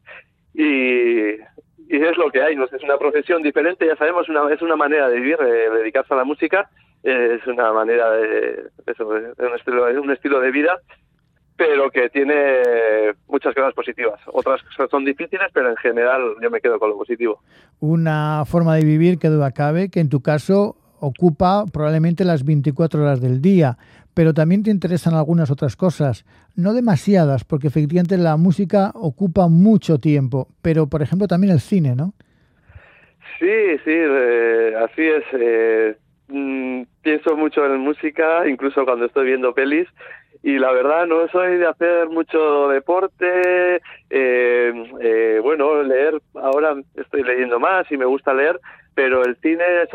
y, 0.53 1.31
y, 1.33 2.03
es 2.03 2.17
lo 2.17 2.29
que 2.29 2.41
hay, 2.41 2.55
¿no? 2.55 2.65
es 2.65 2.83
una 2.83 2.97
profesión 2.97 3.41
diferente, 3.41 3.85
ya 3.87 3.95
sabemos, 3.95 4.27
una, 4.29 4.51
es 4.53 4.61
una 4.61 4.75
manera 4.75 5.09
de 5.09 5.19
vivir, 5.19 5.37
de 5.37 5.69
dedicarse 5.69 6.13
a 6.13 6.17
la 6.17 6.23
música, 6.23 6.69
es 7.03 7.45
una 7.47 7.71
manera 7.71 8.11
de, 8.11 8.63
eso, 8.85 9.07
un 9.07 9.55
estilo, 9.55 10.01
un 10.01 10.11
estilo 10.11 10.39
de 10.41 10.51
vida 10.51 10.79
pero 11.57 11.89
que 11.89 12.09
tiene 12.09 12.61
muchas 13.27 13.53
cosas 13.55 13.73
positivas. 13.73 14.19
Otras 14.27 14.61
son 14.89 15.03
difíciles, 15.03 15.47
pero 15.53 15.71
en 15.71 15.77
general 15.77 16.21
yo 16.41 16.51
me 16.51 16.61
quedo 16.61 16.79
con 16.79 16.91
lo 16.91 16.97
positivo. 16.97 17.41
Una 17.79 18.43
forma 18.45 18.75
de 18.75 18.85
vivir 18.85 19.17
que 19.17 19.27
duda 19.27 19.51
cabe, 19.51 19.89
que 19.89 19.99
en 19.99 20.09
tu 20.09 20.21
caso 20.21 20.77
ocupa 20.99 21.65
probablemente 21.71 22.23
las 22.23 22.45
24 22.45 23.01
horas 23.01 23.21
del 23.21 23.41
día, 23.41 23.77
pero 24.13 24.33
también 24.33 24.63
te 24.63 24.71
interesan 24.71 25.13
algunas 25.13 25.51
otras 25.51 25.75
cosas, 25.75 26.25
no 26.55 26.73
demasiadas, 26.73 27.43
porque 27.43 27.67
efectivamente 27.67 28.17
la 28.17 28.37
música 28.37 28.91
ocupa 28.95 29.47
mucho 29.47 29.99
tiempo, 29.99 30.47
pero 30.61 30.87
por 30.87 31.01
ejemplo 31.01 31.27
también 31.27 31.53
el 31.53 31.59
cine, 31.59 31.95
¿no? 31.95 32.13
Sí, 33.39 33.77
sí, 33.83 33.91
eh, 33.93 34.73
así 34.83 35.01
es. 35.03 35.23
Eh, 35.33 35.95
mm, 36.29 36.81
pienso 37.03 37.35
mucho 37.35 37.63
en 37.65 37.79
música, 37.79 38.47
incluso 38.47 38.83
cuando 38.85 39.05
estoy 39.05 39.27
viendo 39.27 39.53
pelis, 39.53 39.87
y 40.43 40.57
la 40.59 40.71
verdad 40.71 41.05
no 41.07 41.27
soy 41.29 41.57
de 41.57 41.67
hacer 41.67 42.09
mucho 42.09 42.69
deporte, 42.69 43.81
eh, 44.09 44.73
eh, 45.01 45.39
bueno, 45.41 45.83
leer, 45.83 46.21
ahora 46.35 46.75
estoy 46.95 47.23
leyendo 47.23 47.59
más 47.59 47.91
y 47.91 47.97
me 47.97 48.05
gusta 48.05 48.33
leer, 48.33 48.59
pero 48.95 49.23
el 49.23 49.35
cine 49.37 49.63
es 49.83 49.89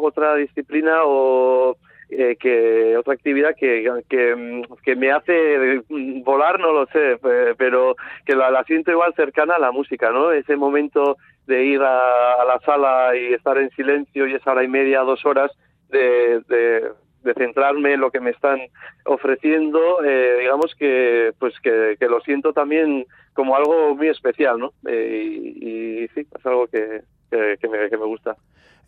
otra 0.00 0.34
disciplina 0.36 1.04
o 1.04 1.76
eh, 2.10 2.36
que 2.38 2.96
otra 2.96 3.14
actividad 3.14 3.56
que, 3.58 3.90
que, 4.08 4.96
me 4.96 5.10
hace 5.10 5.82
volar, 6.22 6.60
no 6.60 6.72
lo 6.72 6.86
sé, 6.86 7.18
pero 7.56 7.96
que 8.26 8.36
la, 8.36 8.62
siento 8.64 8.90
igual 8.90 9.14
cercana 9.14 9.54
a 9.56 9.58
la 9.60 9.72
música, 9.72 10.10
¿no? 10.10 10.30
Ese 10.30 10.56
momento 10.56 11.16
de 11.46 11.64
ir 11.64 11.80
a, 11.82 12.44
la 12.44 12.60
sala 12.64 13.16
y 13.16 13.32
estar 13.32 13.58
en 13.58 13.70
silencio 13.70 14.26
y 14.26 14.34
esa 14.34 14.52
hora 14.52 14.62
y 14.62 14.68
media, 14.68 15.00
dos 15.00 15.24
horas 15.24 15.50
de, 15.88 16.40
de, 16.48 16.90
centrarme 17.32 17.94
en 17.94 18.00
lo 18.00 18.10
que 18.10 18.20
me 18.20 18.30
están 18.30 18.58
ofreciendo, 19.06 20.04
eh, 20.04 20.36
digamos 20.40 20.74
que 20.78 21.32
pues 21.38 21.54
que, 21.60 21.96
lo 22.00 22.20
siento 22.20 22.52
también 22.52 23.06
como 23.32 23.56
algo 23.56 23.94
muy 23.94 24.08
especial, 24.08 24.58
¿no? 24.58 24.72
Eh, 24.86 25.22
y, 25.56 26.08
sí, 26.08 26.20
es 26.20 26.46
algo 26.46 26.66
que, 26.66 27.02
que, 27.30 27.68
me, 27.68 27.88
que 27.88 27.96
me 27.96 28.04
gusta. 28.04 28.36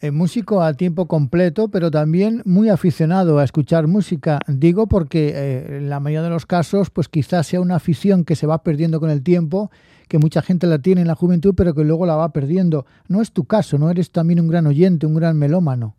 Eh, 0.02 0.10
músico 0.10 0.60
a 0.60 0.74
tiempo 0.74 1.08
completo, 1.08 1.70
pero 1.70 1.90
también 1.90 2.42
muy 2.44 2.68
aficionado 2.68 3.38
a 3.38 3.44
escuchar 3.44 3.86
música. 3.86 4.40
Digo 4.46 4.88
porque 4.88 5.32
eh, 5.34 5.76
en 5.78 5.88
la 5.88 6.00
mayoría 6.00 6.24
de 6.24 6.28
los 6.28 6.44
casos, 6.44 6.90
pues 6.90 7.08
quizás 7.08 7.46
sea 7.46 7.62
una 7.62 7.76
afición 7.76 8.26
que 8.26 8.36
se 8.36 8.46
va 8.46 8.62
perdiendo 8.62 9.00
con 9.00 9.08
el 9.08 9.22
tiempo, 9.22 9.70
que 10.06 10.18
mucha 10.18 10.42
gente 10.42 10.66
la 10.66 10.80
tiene 10.80 11.00
en 11.00 11.06
la 11.06 11.14
juventud, 11.14 11.54
pero 11.56 11.72
que 11.72 11.82
luego 11.82 12.04
la 12.04 12.14
va 12.14 12.30
perdiendo. 12.30 12.84
No 13.08 13.22
es 13.22 13.32
tu 13.32 13.46
caso, 13.46 13.78
¿no? 13.78 13.90
Eres 13.90 14.12
también 14.12 14.38
un 14.38 14.48
gran 14.48 14.66
oyente, 14.66 15.06
un 15.06 15.14
gran 15.14 15.38
melómano. 15.38 15.94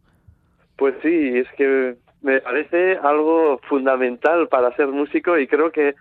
Pues 0.77 0.94
sí, 1.01 1.32
es 1.36 1.48
que 1.58 1.98
me 2.22 2.42
parece 2.42 2.98
algo 2.98 3.60
fundamental 3.70 4.48
para 4.48 4.76
ser 4.76 4.88
músico 4.88 5.38
y 5.38 5.48
creo 5.48 5.72
que 5.72 5.96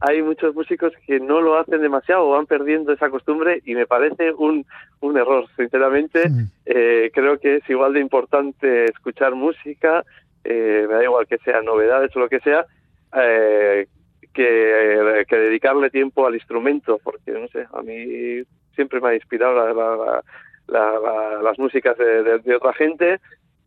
hay 0.00 0.22
muchos 0.22 0.54
músicos 0.54 0.94
que 1.06 1.20
no 1.20 1.42
lo 1.42 1.58
hacen 1.58 1.82
demasiado 1.82 2.26
o 2.26 2.30
van 2.30 2.46
perdiendo 2.46 2.92
esa 2.92 3.10
costumbre 3.10 3.60
y 3.66 3.74
me 3.74 3.86
parece 3.86 4.32
un, 4.32 4.64
un 5.00 5.18
error. 5.18 5.44
Sinceramente, 5.56 6.22
eh, 6.64 7.10
creo 7.12 7.38
que 7.38 7.56
es 7.56 7.68
igual 7.68 7.92
de 7.92 8.00
importante 8.00 8.86
escuchar 8.86 9.34
música, 9.34 10.02
eh, 10.44 10.86
me 10.88 10.94
da 10.94 11.04
igual 11.04 11.26
que 11.26 11.36
sean 11.38 11.66
novedades 11.66 12.16
o 12.16 12.20
lo 12.20 12.30
que 12.30 12.40
sea, 12.40 12.64
eh, 13.14 13.88
que, 14.32 15.24
que, 15.28 15.36
dedicarle 15.36 15.90
tiempo 15.90 16.26
al 16.26 16.34
instrumento, 16.34 16.98
porque 17.04 17.32
no 17.32 17.46
sé, 17.48 17.66
a 17.72 17.82
mí 17.82 18.42
siempre 18.74 19.00
me 19.00 19.10
ha 19.10 19.14
inspirado 19.14 19.54
la, 19.74 20.22
la, 20.66 21.42
las 21.42 21.58
músicas 21.58 21.98
de, 21.98 22.38
de, 22.38 22.56
otra 22.56 22.72
gente 22.72 23.20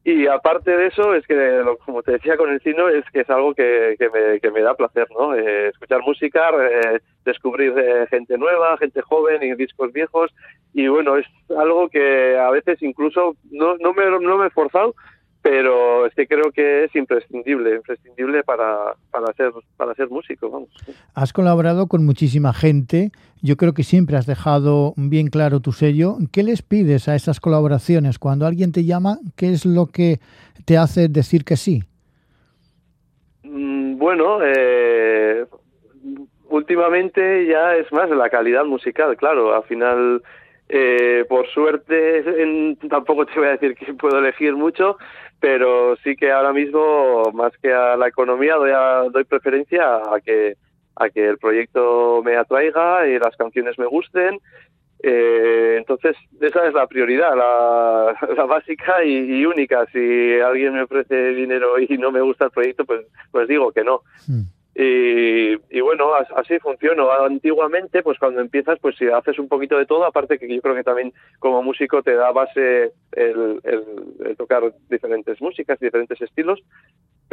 y 0.06 0.28
aparte 0.28 0.76
de 0.76 0.88
eso, 0.88 1.14
es 1.14 1.26
que, 1.26 1.64
como 1.86 2.04
te 2.04 2.14
decía 2.14 2.36
con 2.36 2.50
el 2.50 2.60
cine, 2.62 2.84
es 2.98 3.10
que 3.12 3.22
es 3.22 3.30
algo 3.30 3.54
que, 3.54 3.96
que, 3.98 4.10
me, 4.10 4.40
que 4.42 4.52
me 4.52 4.62
da 4.62 4.76
placer, 4.76 5.08
¿no? 5.18 5.34
Eh, 5.34 5.70
escuchar 5.70 6.02
música, 6.02 6.50
eh, 6.50 7.00
descubrir 7.24 7.74
gente 8.10 8.38
nueva, 8.38 8.78
gente 8.78 9.02
joven 9.02 9.42
y 9.44 9.56
discos 9.56 9.94
viejos. 9.94 10.34
Y 10.74 10.88
bueno, 10.90 11.16
es 11.18 11.26
algo 11.58 11.88
que 11.88 12.38
a 12.38 12.50
veces 12.50 12.82
incluso 12.82 13.38
no, 13.50 13.78
no, 13.78 13.94
me, 13.94 14.06
no 14.20 14.38
me 14.38 14.48
he 14.48 14.50
forzado, 14.50 14.94
pero 15.44 16.06
es 16.06 16.16
que 16.16 16.26
creo 16.26 16.52
que 16.54 16.86
es 16.86 16.96
imprescindible, 16.96 17.76
imprescindible 17.76 18.44
para, 18.44 18.96
para, 19.12 19.32
ser, 19.34 19.52
para 19.76 19.94
ser 19.94 20.10
músico. 20.10 20.50
Vamos. 20.50 20.70
Has 21.14 21.34
colaborado 21.34 21.88
con 21.88 22.06
muchísima 22.06 22.54
gente, 22.54 23.12
yo 23.42 23.58
creo 23.58 23.74
que 23.74 23.84
siempre 23.84 24.16
has 24.16 24.26
dejado 24.26 24.94
bien 24.96 25.28
claro 25.28 25.60
tu 25.60 25.74
sello. 25.74 26.16
¿Qué 26.32 26.44
les 26.44 26.62
pides 26.62 27.10
a 27.10 27.16
esas 27.16 27.42
colaboraciones? 27.42 28.20
Cuando 28.20 28.48
alguien 28.48 28.72
te 28.72 28.86
llama, 28.86 29.18
¿qué 29.36 29.52
es 29.52 29.66
lo 29.66 29.88
que 29.88 30.20
te 30.66 30.78
hace 30.78 31.10
decir 31.10 31.44
que 31.44 31.58
sí? 31.58 31.84
Mm, 33.44 33.98
bueno, 33.98 34.40
eh, 34.42 35.46
últimamente 36.48 37.48
ya 37.48 37.76
es 37.76 37.92
más 37.92 38.10
la 38.10 38.30
calidad 38.30 38.64
musical, 38.64 39.18
claro, 39.18 39.54
al 39.54 39.64
final... 39.64 40.24
Eh, 40.70 41.26
por 41.28 41.46
suerte, 41.50 42.24
tampoco 42.90 43.26
te 43.26 43.38
voy 43.38 43.50
a 43.50 43.52
decir 43.52 43.76
que 43.76 43.94
puedo 43.94 44.18
elegir 44.18 44.56
mucho, 44.56 44.98
pero 45.44 45.98
sí 45.98 46.16
que 46.16 46.32
ahora 46.32 46.54
mismo, 46.54 47.30
más 47.34 47.52
que 47.62 47.74
a 47.74 47.98
la 47.98 48.08
economía, 48.08 48.56
doy, 48.56 48.72
doy 49.12 49.26
preferencia 49.26 49.98
a 49.98 50.22
que, 50.24 50.56
a 50.96 51.10
que 51.10 51.28
el 51.28 51.38
proyecto 51.38 52.22
me 52.24 52.38
atraiga 52.38 53.06
y 53.10 53.20
las 53.20 53.36
canciones 53.36 53.78
me 53.78 53.86
gusten. 53.86 54.40
Eh, 55.00 55.76
entonces, 55.80 56.16
esa 56.40 56.66
es 56.66 56.74
la 56.74 56.88
prioridad, 56.88 57.36
la, 57.36 58.46
básica 58.46 59.04
y, 59.04 59.46
única. 59.46 59.86
Si 59.92 60.40
alguien 60.40 60.76
me 60.76 60.84
ofrece 60.84 61.34
dinero 61.34 61.78
y 61.78 61.98
no 61.98 62.10
me 62.10 62.22
gusta 62.22 62.46
el 62.46 62.52
proyecto, 62.52 62.86
pues, 62.86 63.06
pues 63.30 63.46
digo 63.50 63.74
que 63.74 63.84
no. 63.84 64.00
Hmm. 64.76 65.62
Y, 65.70 65.82
bueno, 65.82 66.14
así 66.36 66.58
funciona. 66.60 67.04
Antiguamente, 67.26 68.02
pues 68.02 68.18
cuando 68.18 68.42
empiezas, 68.42 68.80
pues 68.80 68.96
si 68.98 69.08
haces 69.08 69.38
un 69.40 69.48
poquito 69.48 69.78
de 69.78 69.86
todo, 69.86 70.06
aparte 70.06 70.40
que 70.40 70.54
yo 70.54 70.62
creo 70.62 70.76
que 70.76 70.84
también 70.84 71.14
como 71.40 71.62
músico 71.62 72.02
te 72.02 72.16
da 72.16 72.32
base 72.32 72.92
el 73.12 73.62
tocar 74.38 74.74
diferentes 74.90 75.42
músicas, 75.42 75.80
diferentes 75.80 76.20
estilos, 76.22 76.62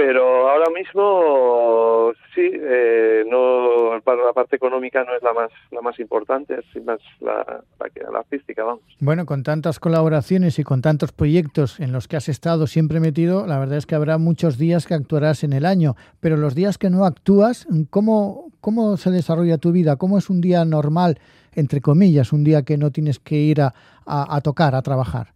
pero 0.00 0.48
ahora 0.48 0.70
mismo 0.70 2.12
sí 2.34 2.50
eh, 2.54 3.22
no 3.30 3.92
la 3.92 4.32
parte 4.32 4.56
económica 4.56 5.04
no 5.04 5.14
es 5.14 5.22
la 5.22 5.34
más 5.34 5.50
la 5.70 5.82
más 5.82 6.00
importante 6.00 6.54
es 6.54 6.84
más 6.84 6.98
la, 7.20 7.62
la, 7.78 8.18
artística 8.18 8.64
vamos. 8.64 8.82
Bueno 8.98 9.26
con 9.26 9.42
tantas 9.42 9.78
colaboraciones 9.78 10.58
y 10.58 10.64
con 10.64 10.80
tantos 10.80 11.12
proyectos 11.12 11.80
en 11.80 11.92
los 11.92 12.08
que 12.08 12.16
has 12.16 12.30
estado 12.30 12.66
siempre 12.66 12.98
metido 12.98 13.46
la 13.46 13.58
verdad 13.58 13.76
es 13.76 13.84
que 13.84 13.94
habrá 13.94 14.16
muchos 14.16 14.56
días 14.56 14.86
que 14.86 14.94
actuarás 14.94 15.44
en 15.44 15.52
el 15.52 15.66
año 15.66 15.96
pero 16.20 16.38
los 16.38 16.54
días 16.54 16.78
que 16.78 16.88
no 16.88 17.04
actúas 17.04 17.66
cómo 17.90 18.52
cómo 18.62 18.96
se 18.96 19.10
desarrolla 19.10 19.58
tu 19.58 19.70
vida 19.70 19.96
cómo 19.96 20.16
es 20.16 20.30
un 20.30 20.40
día 20.40 20.64
normal 20.64 21.18
entre 21.54 21.82
comillas 21.82 22.32
un 22.32 22.42
día 22.42 22.62
que 22.62 22.78
no 22.78 22.90
tienes 22.90 23.18
que 23.18 23.34
ir 23.34 23.60
a, 23.60 23.74
a 24.06 24.40
tocar 24.40 24.74
a 24.74 24.80
trabajar 24.80 25.34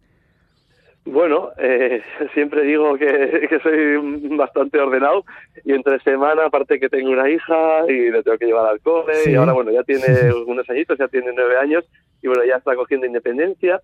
bueno, 1.05 1.51
eh, 1.57 2.01
siempre 2.33 2.63
digo 2.63 2.97
que, 2.97 3.47
que, 3.49 3.59
soy 3.59 3.97
bastante 4.35 4.79
ordenado 4.79 5.23
y 5.63 5.73
entre 5.73 5.99
semana, 5.99 6.45
aparte 6.45 6.79
que 6.79 6.89
tengo 6.89 7.11
una 7.11 7.29
hija 7.29 7.85
y 7.87 8.09
le 8.11 8.23
tengo 8.23 8.37
que 8.37 8.47
llevar 8.47 8.67
al 8.67 8.81
cole 8.81 9.13
y 9.25 9.35
ahora, 9.35 9.53
bueno, 9.53 9.71
ya 9.71 9.83
tiene 9.85 10.33
unos 10.45 10.69
añitos, 10.69 10.97
ya 10.97 11.07
tiene 11.07 11.31
nueve 11.33 11.57
años 11.57 11.85
y 12.21 12.27
bueno, 12.27 12.43
ya 12.43 12.55
está 12.57 12.75
cogiendo 12.75 13.05
independencia. 13.05 13.79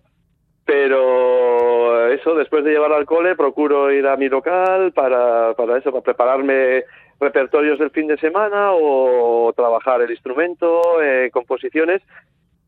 Pero 0.64 2.08
eso, 2.08 2.36
después 2.36 2.62
de 2.62 2.70
llevarla 2.70 2.96
al 2.96 3.04
cole, 3.04 3.34
procuro 3.34 3.90
ir 3.92 4.06
a 4.06 4.16
mi 4.16 4.28
local 4.28 4.92
para, 4.92 5.54
para 5.54 5.78
eso, 5.78 5.90
para 5.90 6.04
prepararme 6.04 6.84
repertorios 7.20 7.80
del 7.80 7.90
fin 7.90 8.06
de 8.06 8.16
semana 8.18 8.70
o 8.72 9.52
trabajar 9.56 10.02
el 10.02 10.10
instrumento, 10.10 11.02
eh, 11.02 11.30
composiciones. 11.32 12.00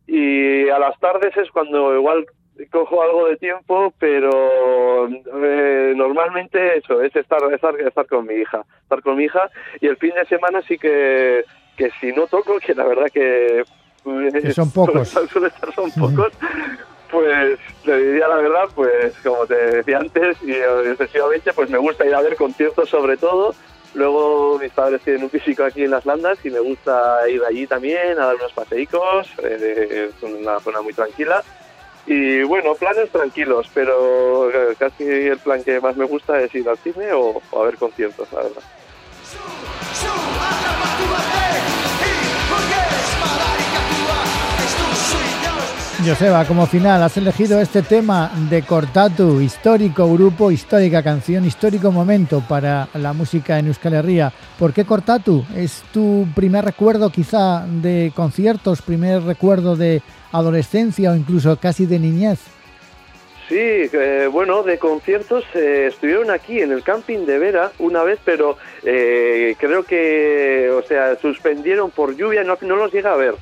Y 0.09 0.69
a 0.69 0.79
las 0.79 0.99
tardes 0.99 1.37
es 1.37 1.51
cuando 1.51 1.95
igual 1.95 2.27
cojo 2.71 3.03
algo 3.03 3.27
de 3.27 3.37
tiempo, 3.37 3.93
pero 3.99 5.09
eh, 5.09 5.93
normalmente 5.97 6.79
eso 6.79 7.03
es 7.03 7.14
estar, 7.17 7.40
estar, 7.53 7.79
estar 7.81 8.07
con 8.07 8.27
mi 8.27 8.35
hija, 8.35 8.64
estar 8.83 9.03
con 9.03 9.17
mi 9.17 9.25
hija 9.25 9.51
y 9.81 9.87
el 9.87 9.97
fin 9.97 10.12
de 10.14 10.25
semana 10.27 10.62
sí 10.62 10.79
que, 10.79 11.45
que 11.77 11.90
si 12.01 12.12
no 12.12 12.27
toco, 12.27 12.59
que 12.59 12.75
la 12.75 12.85
verdad 12.85 13.07
que, 13.12 13.64
son 14.53 14.71
pocos, 14.71 15.09
suele 15.33 15.49
estar 15.49 15.75
son 15.75 15.90
pocos, 15.90 16.33
pues 17.11 17.59
le 17.85 17.99
diría 17.99 18.29
la 18.29 18.37
verdad, 18.37 18.69
pues 18.75 19.14
como 19.23 19.47
te 19.47 19.55
decía 19.55 19.99
antes 19.99 20.37
y 20.43 20.53
excesivamente, 20.53 21.53
pues 21.53 21.71
me 21.71 21.79
gusta 21.79 22.07
ir 22.07 22.14
a 22.14 22.23
ver 22.23 22.37
conciertos 22.37 22.88
sobre 22.88 23.17
todo. 23.17 23.55
Luego 23.95 24.59
mis 24.59 24.73
padres 24.73 25.03
tienen 25.03 25.23
un 25.23 25.31
físico 25.31 25.62
aquí 25.62 25.85
en 25.85 25.93
las 25.93 26.05
Landas 26.05 26.45
y 26.45 26.51
me 26.51 26.59
gusta 26.59 27.29
ir 27.29 27.40
allí 27.49 27.64
también 27.69 28.19
a 28.19 28.27
dar 28.27 28.35
unos 28.35 28.53
paseicos, 28.53 29.29
eh, 29.40 30.11
es 30.11 30.23
una 30.23 30.59
zona 30.59 30.83
muy 30.83 30.93
tranquila 30.93 31.45
y 32.07 32.43
bueno, 32.43 32.75
planes 32.75 33.11
tranquilos, 33.11 33.71
pero 33.73 34.51
eh, 34.51 34.75
casi 34.79 35.05
el 35.05 35.38
plan 35.38 35.62
que 35.64 35.81
más 35.81 35.97
me 35.97 36.05
gusta 36.05 36.40
es 36.40 36.55
ir 36.55 36.69
al 36.69 36.79
cine 36.79 37.12
o, 37.12 37.40
o 37.51 37.62
a 37.62 37.64
ver 37.64 37.77
conciertos, 37.77 38.31
la 38.33 38.43
verdad. 38.43 38.62
Joseba, 46.07 46.45
como 46.45 46.67
final, 46.67 47.03
has 47.03 47.17
elegido 47.17 47.59
este 47.59 47.81
tema 47.81 48.31
de 48.51 48.61
Cortatu, 48.61 49.40
histórico 49.40 50.12
grupo, 50.12 50.51
histórica 50.51 51.03
canción, 51.03 51.47
histórico 51.47 51.90
momento 51.90 52.43
para 52.47 52.88
la 52.93 53.14
música 53.14 53.59
en 53.59 53.69
Euskal 53.69 53.95
Herria. 53.95 54.31
¿Por 54.59 54.75
qué 54.75 54.85
Cortatu? 54.85 55.47
¿Es 55.57 55.83
tu 55.95 56.27
primer 56.35 56.67
recuerdo 56.67 57.09
quizá 57.09 57.64
de 57.67 58.12
conciertos, 58.14 58.83
primer 58.83 59.23
recuerdo 59.23 59.77
de 59.77 60.03
adolescencia 60.35 61.12
o 61.12 61.16
incluso 61.16 61.57
casi 61.57 61.87
de 61.87 61.99
niñez? 61.99 62.40
Sí, 63.49 63.57
eh, 63.59 64.29
bueno, 64.33 64.62
de 64.62 64.79
conciertos 64.79 65.44
eh, 65.55 65.87
estuvieron 65.88 66.31
aquí 66.31 66.61
en 66.61 66.73
el 66.73 66.83
camping 66.83 67.27
de 67.27 67.38
Vera 67.38 67.73
una 67.79 68.03
vez, 68.03 68.18
pero 68.25 68.57
eh, 68.83 69.55
creo 69.59 69.85
que, 69.85 70.70
o 70.70 70.83
sea, 70.83 71.16
suspendieron 71.16 71.90
por 71.90 72.16
lluvia, 72.16 72.42
no, 72.42 72.57
no 72.62 72.77
los 72.77 72.92
llega 72.92 73.12
a 73.12 73.16
ver. 73.16 73.35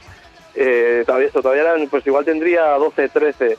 todavía 1.07 1.27
esto, 1.29 1.41
todavía 1.41 1.63
eran, 1.63 1.89
pues 1.89 2.07
igual 2.07 2.25
tendría 2.25 2.73
12, 2.73 3.09
13. 3.09 3.59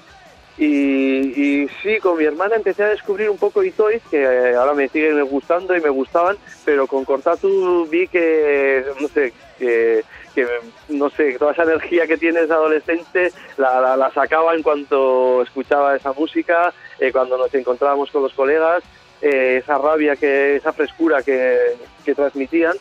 Y, 0.58 1.68
sí, 1.82 2.00
con 2.00 2.18
mi 2.18 2.26
hermana 2.26 2.56
empecé 2.56 2.84
a 2.84 2.90
descubrir 2.90 3.30
un 3.30 3.38
poco 3.38 3.64
Itoiz, 3.64 4.04
que 4.12 4.54
ahora 4.56 4.74
me 4.74 4.88
siguen 4.88 5.20
gustando 5.26 5.76
y 5.76 5.82
me 5.82 5.90
gustaban, 5.90 6.38
pero 6.64 6.86
con 6.86 7.06
Cortatu 7.06 7.88
vi 7.90 8.08
que, 8.08 8.86
no 9.02 9.08
sé, 9.08 9.34
que 9.58 10.04
que 10.34 10.48
no 10.90 11.10
sé, 11.12 11.38
toda 11.38 11.52
esa 11.52 11.64
energía 11.64 12.08
que 12.08 12.18
tienes 12.18 12.50
adolescente 12.50 13.32
la, 13.58 13.96
la, 13.96 14.12
sacaba 14.12 14.56
en 14.56 14.64
cuanto 14.64 15.44
escuchaba 15.44 15.96
esa 15.96 16.12
música, 16.14 16.74
eh, 17.00 17.12
cuando 17.12 17.38
nos 17.38 17.54
encontrábamos 17.54 18.10
con 18.12 18.24
los 18.24 18.34
colegas, 18.34 18.84
eh, 19.22 19.60
esa 19.62 19.78
rabia, 19.78 20.16
que 20.16 20.56
esa 20.56 20.74
frescura 20.74 21.22
que, 21.22 21.58
que 22.04 22.16
transmitían. 22.16 22.76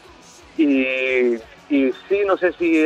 Y, 0.57 1.37
y 1.73 1.91
sí, 2.07 2.21
no 2.27 2.37
sé 2.37 2.53
si 2.53 2.85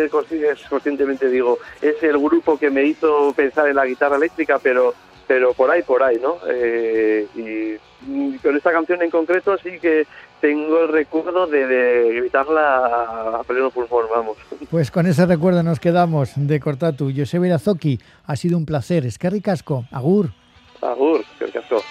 conscientemente 0.70 1.28
digo, 1.28 1.58
es 1.82 2.00
el 2.04 2.18
grupo 2.18 2.56
que 2.56 2.70
me 2.70 2.84
hizo 2.84 3.32
pensar 3.34 3.68
en 3.68 3.74
la 3.74 3.84
guitarra 3.84 4.16
eléctrica, 4.16 4.60
pero 4.62 4.94
pero 5.26 5.54
por 5.54 5.68
ahí, 5.72 5.82
por 5.82 6.04
ahí, 6.04 6.20
¿no? 6.22 6.36
Eh, 6.48 7.26
y 7.34 8.38
con 8.38 8.56
esta 8.56 8.70
canción 8.70 9.02
en 9.02 9.10
concreto 9.10 9.58
sí 9.58 9.80
que 9.80 10.06
tengo 10.40 10.84
el 10.84 10.88
recuerdo 10.88 11.48
de, 11.48 12.12
gritarla 12.20 13.40
a 13.40 13.42
pleno 13.42 13.70
pulmón, 13.70 14.04
vamos. 14.08 14.36
Pues 14.70 14.92
con 14.92 15.06
ese 15.06 15.26
recuerdo 15.26 15.64
nos 15.64 15.80
quedamos 15.80 16.30
de 16.36 16.60
Cortatu. 16.60 17.10
José 17.16 17.38
Irazoki, 17.38 17.98
ha 18.24 18.36
sido 18.36 18.56
un 18.56 18.66
placer. 18.66 19.04
Es 19.04 19.18
que 19.18 19.28
ricasco. 19.30 19.84
Agur. 19.90 20.30
Agur, 20.80 21.24
que 21.40 21.46
ricasco. 21.46 21.82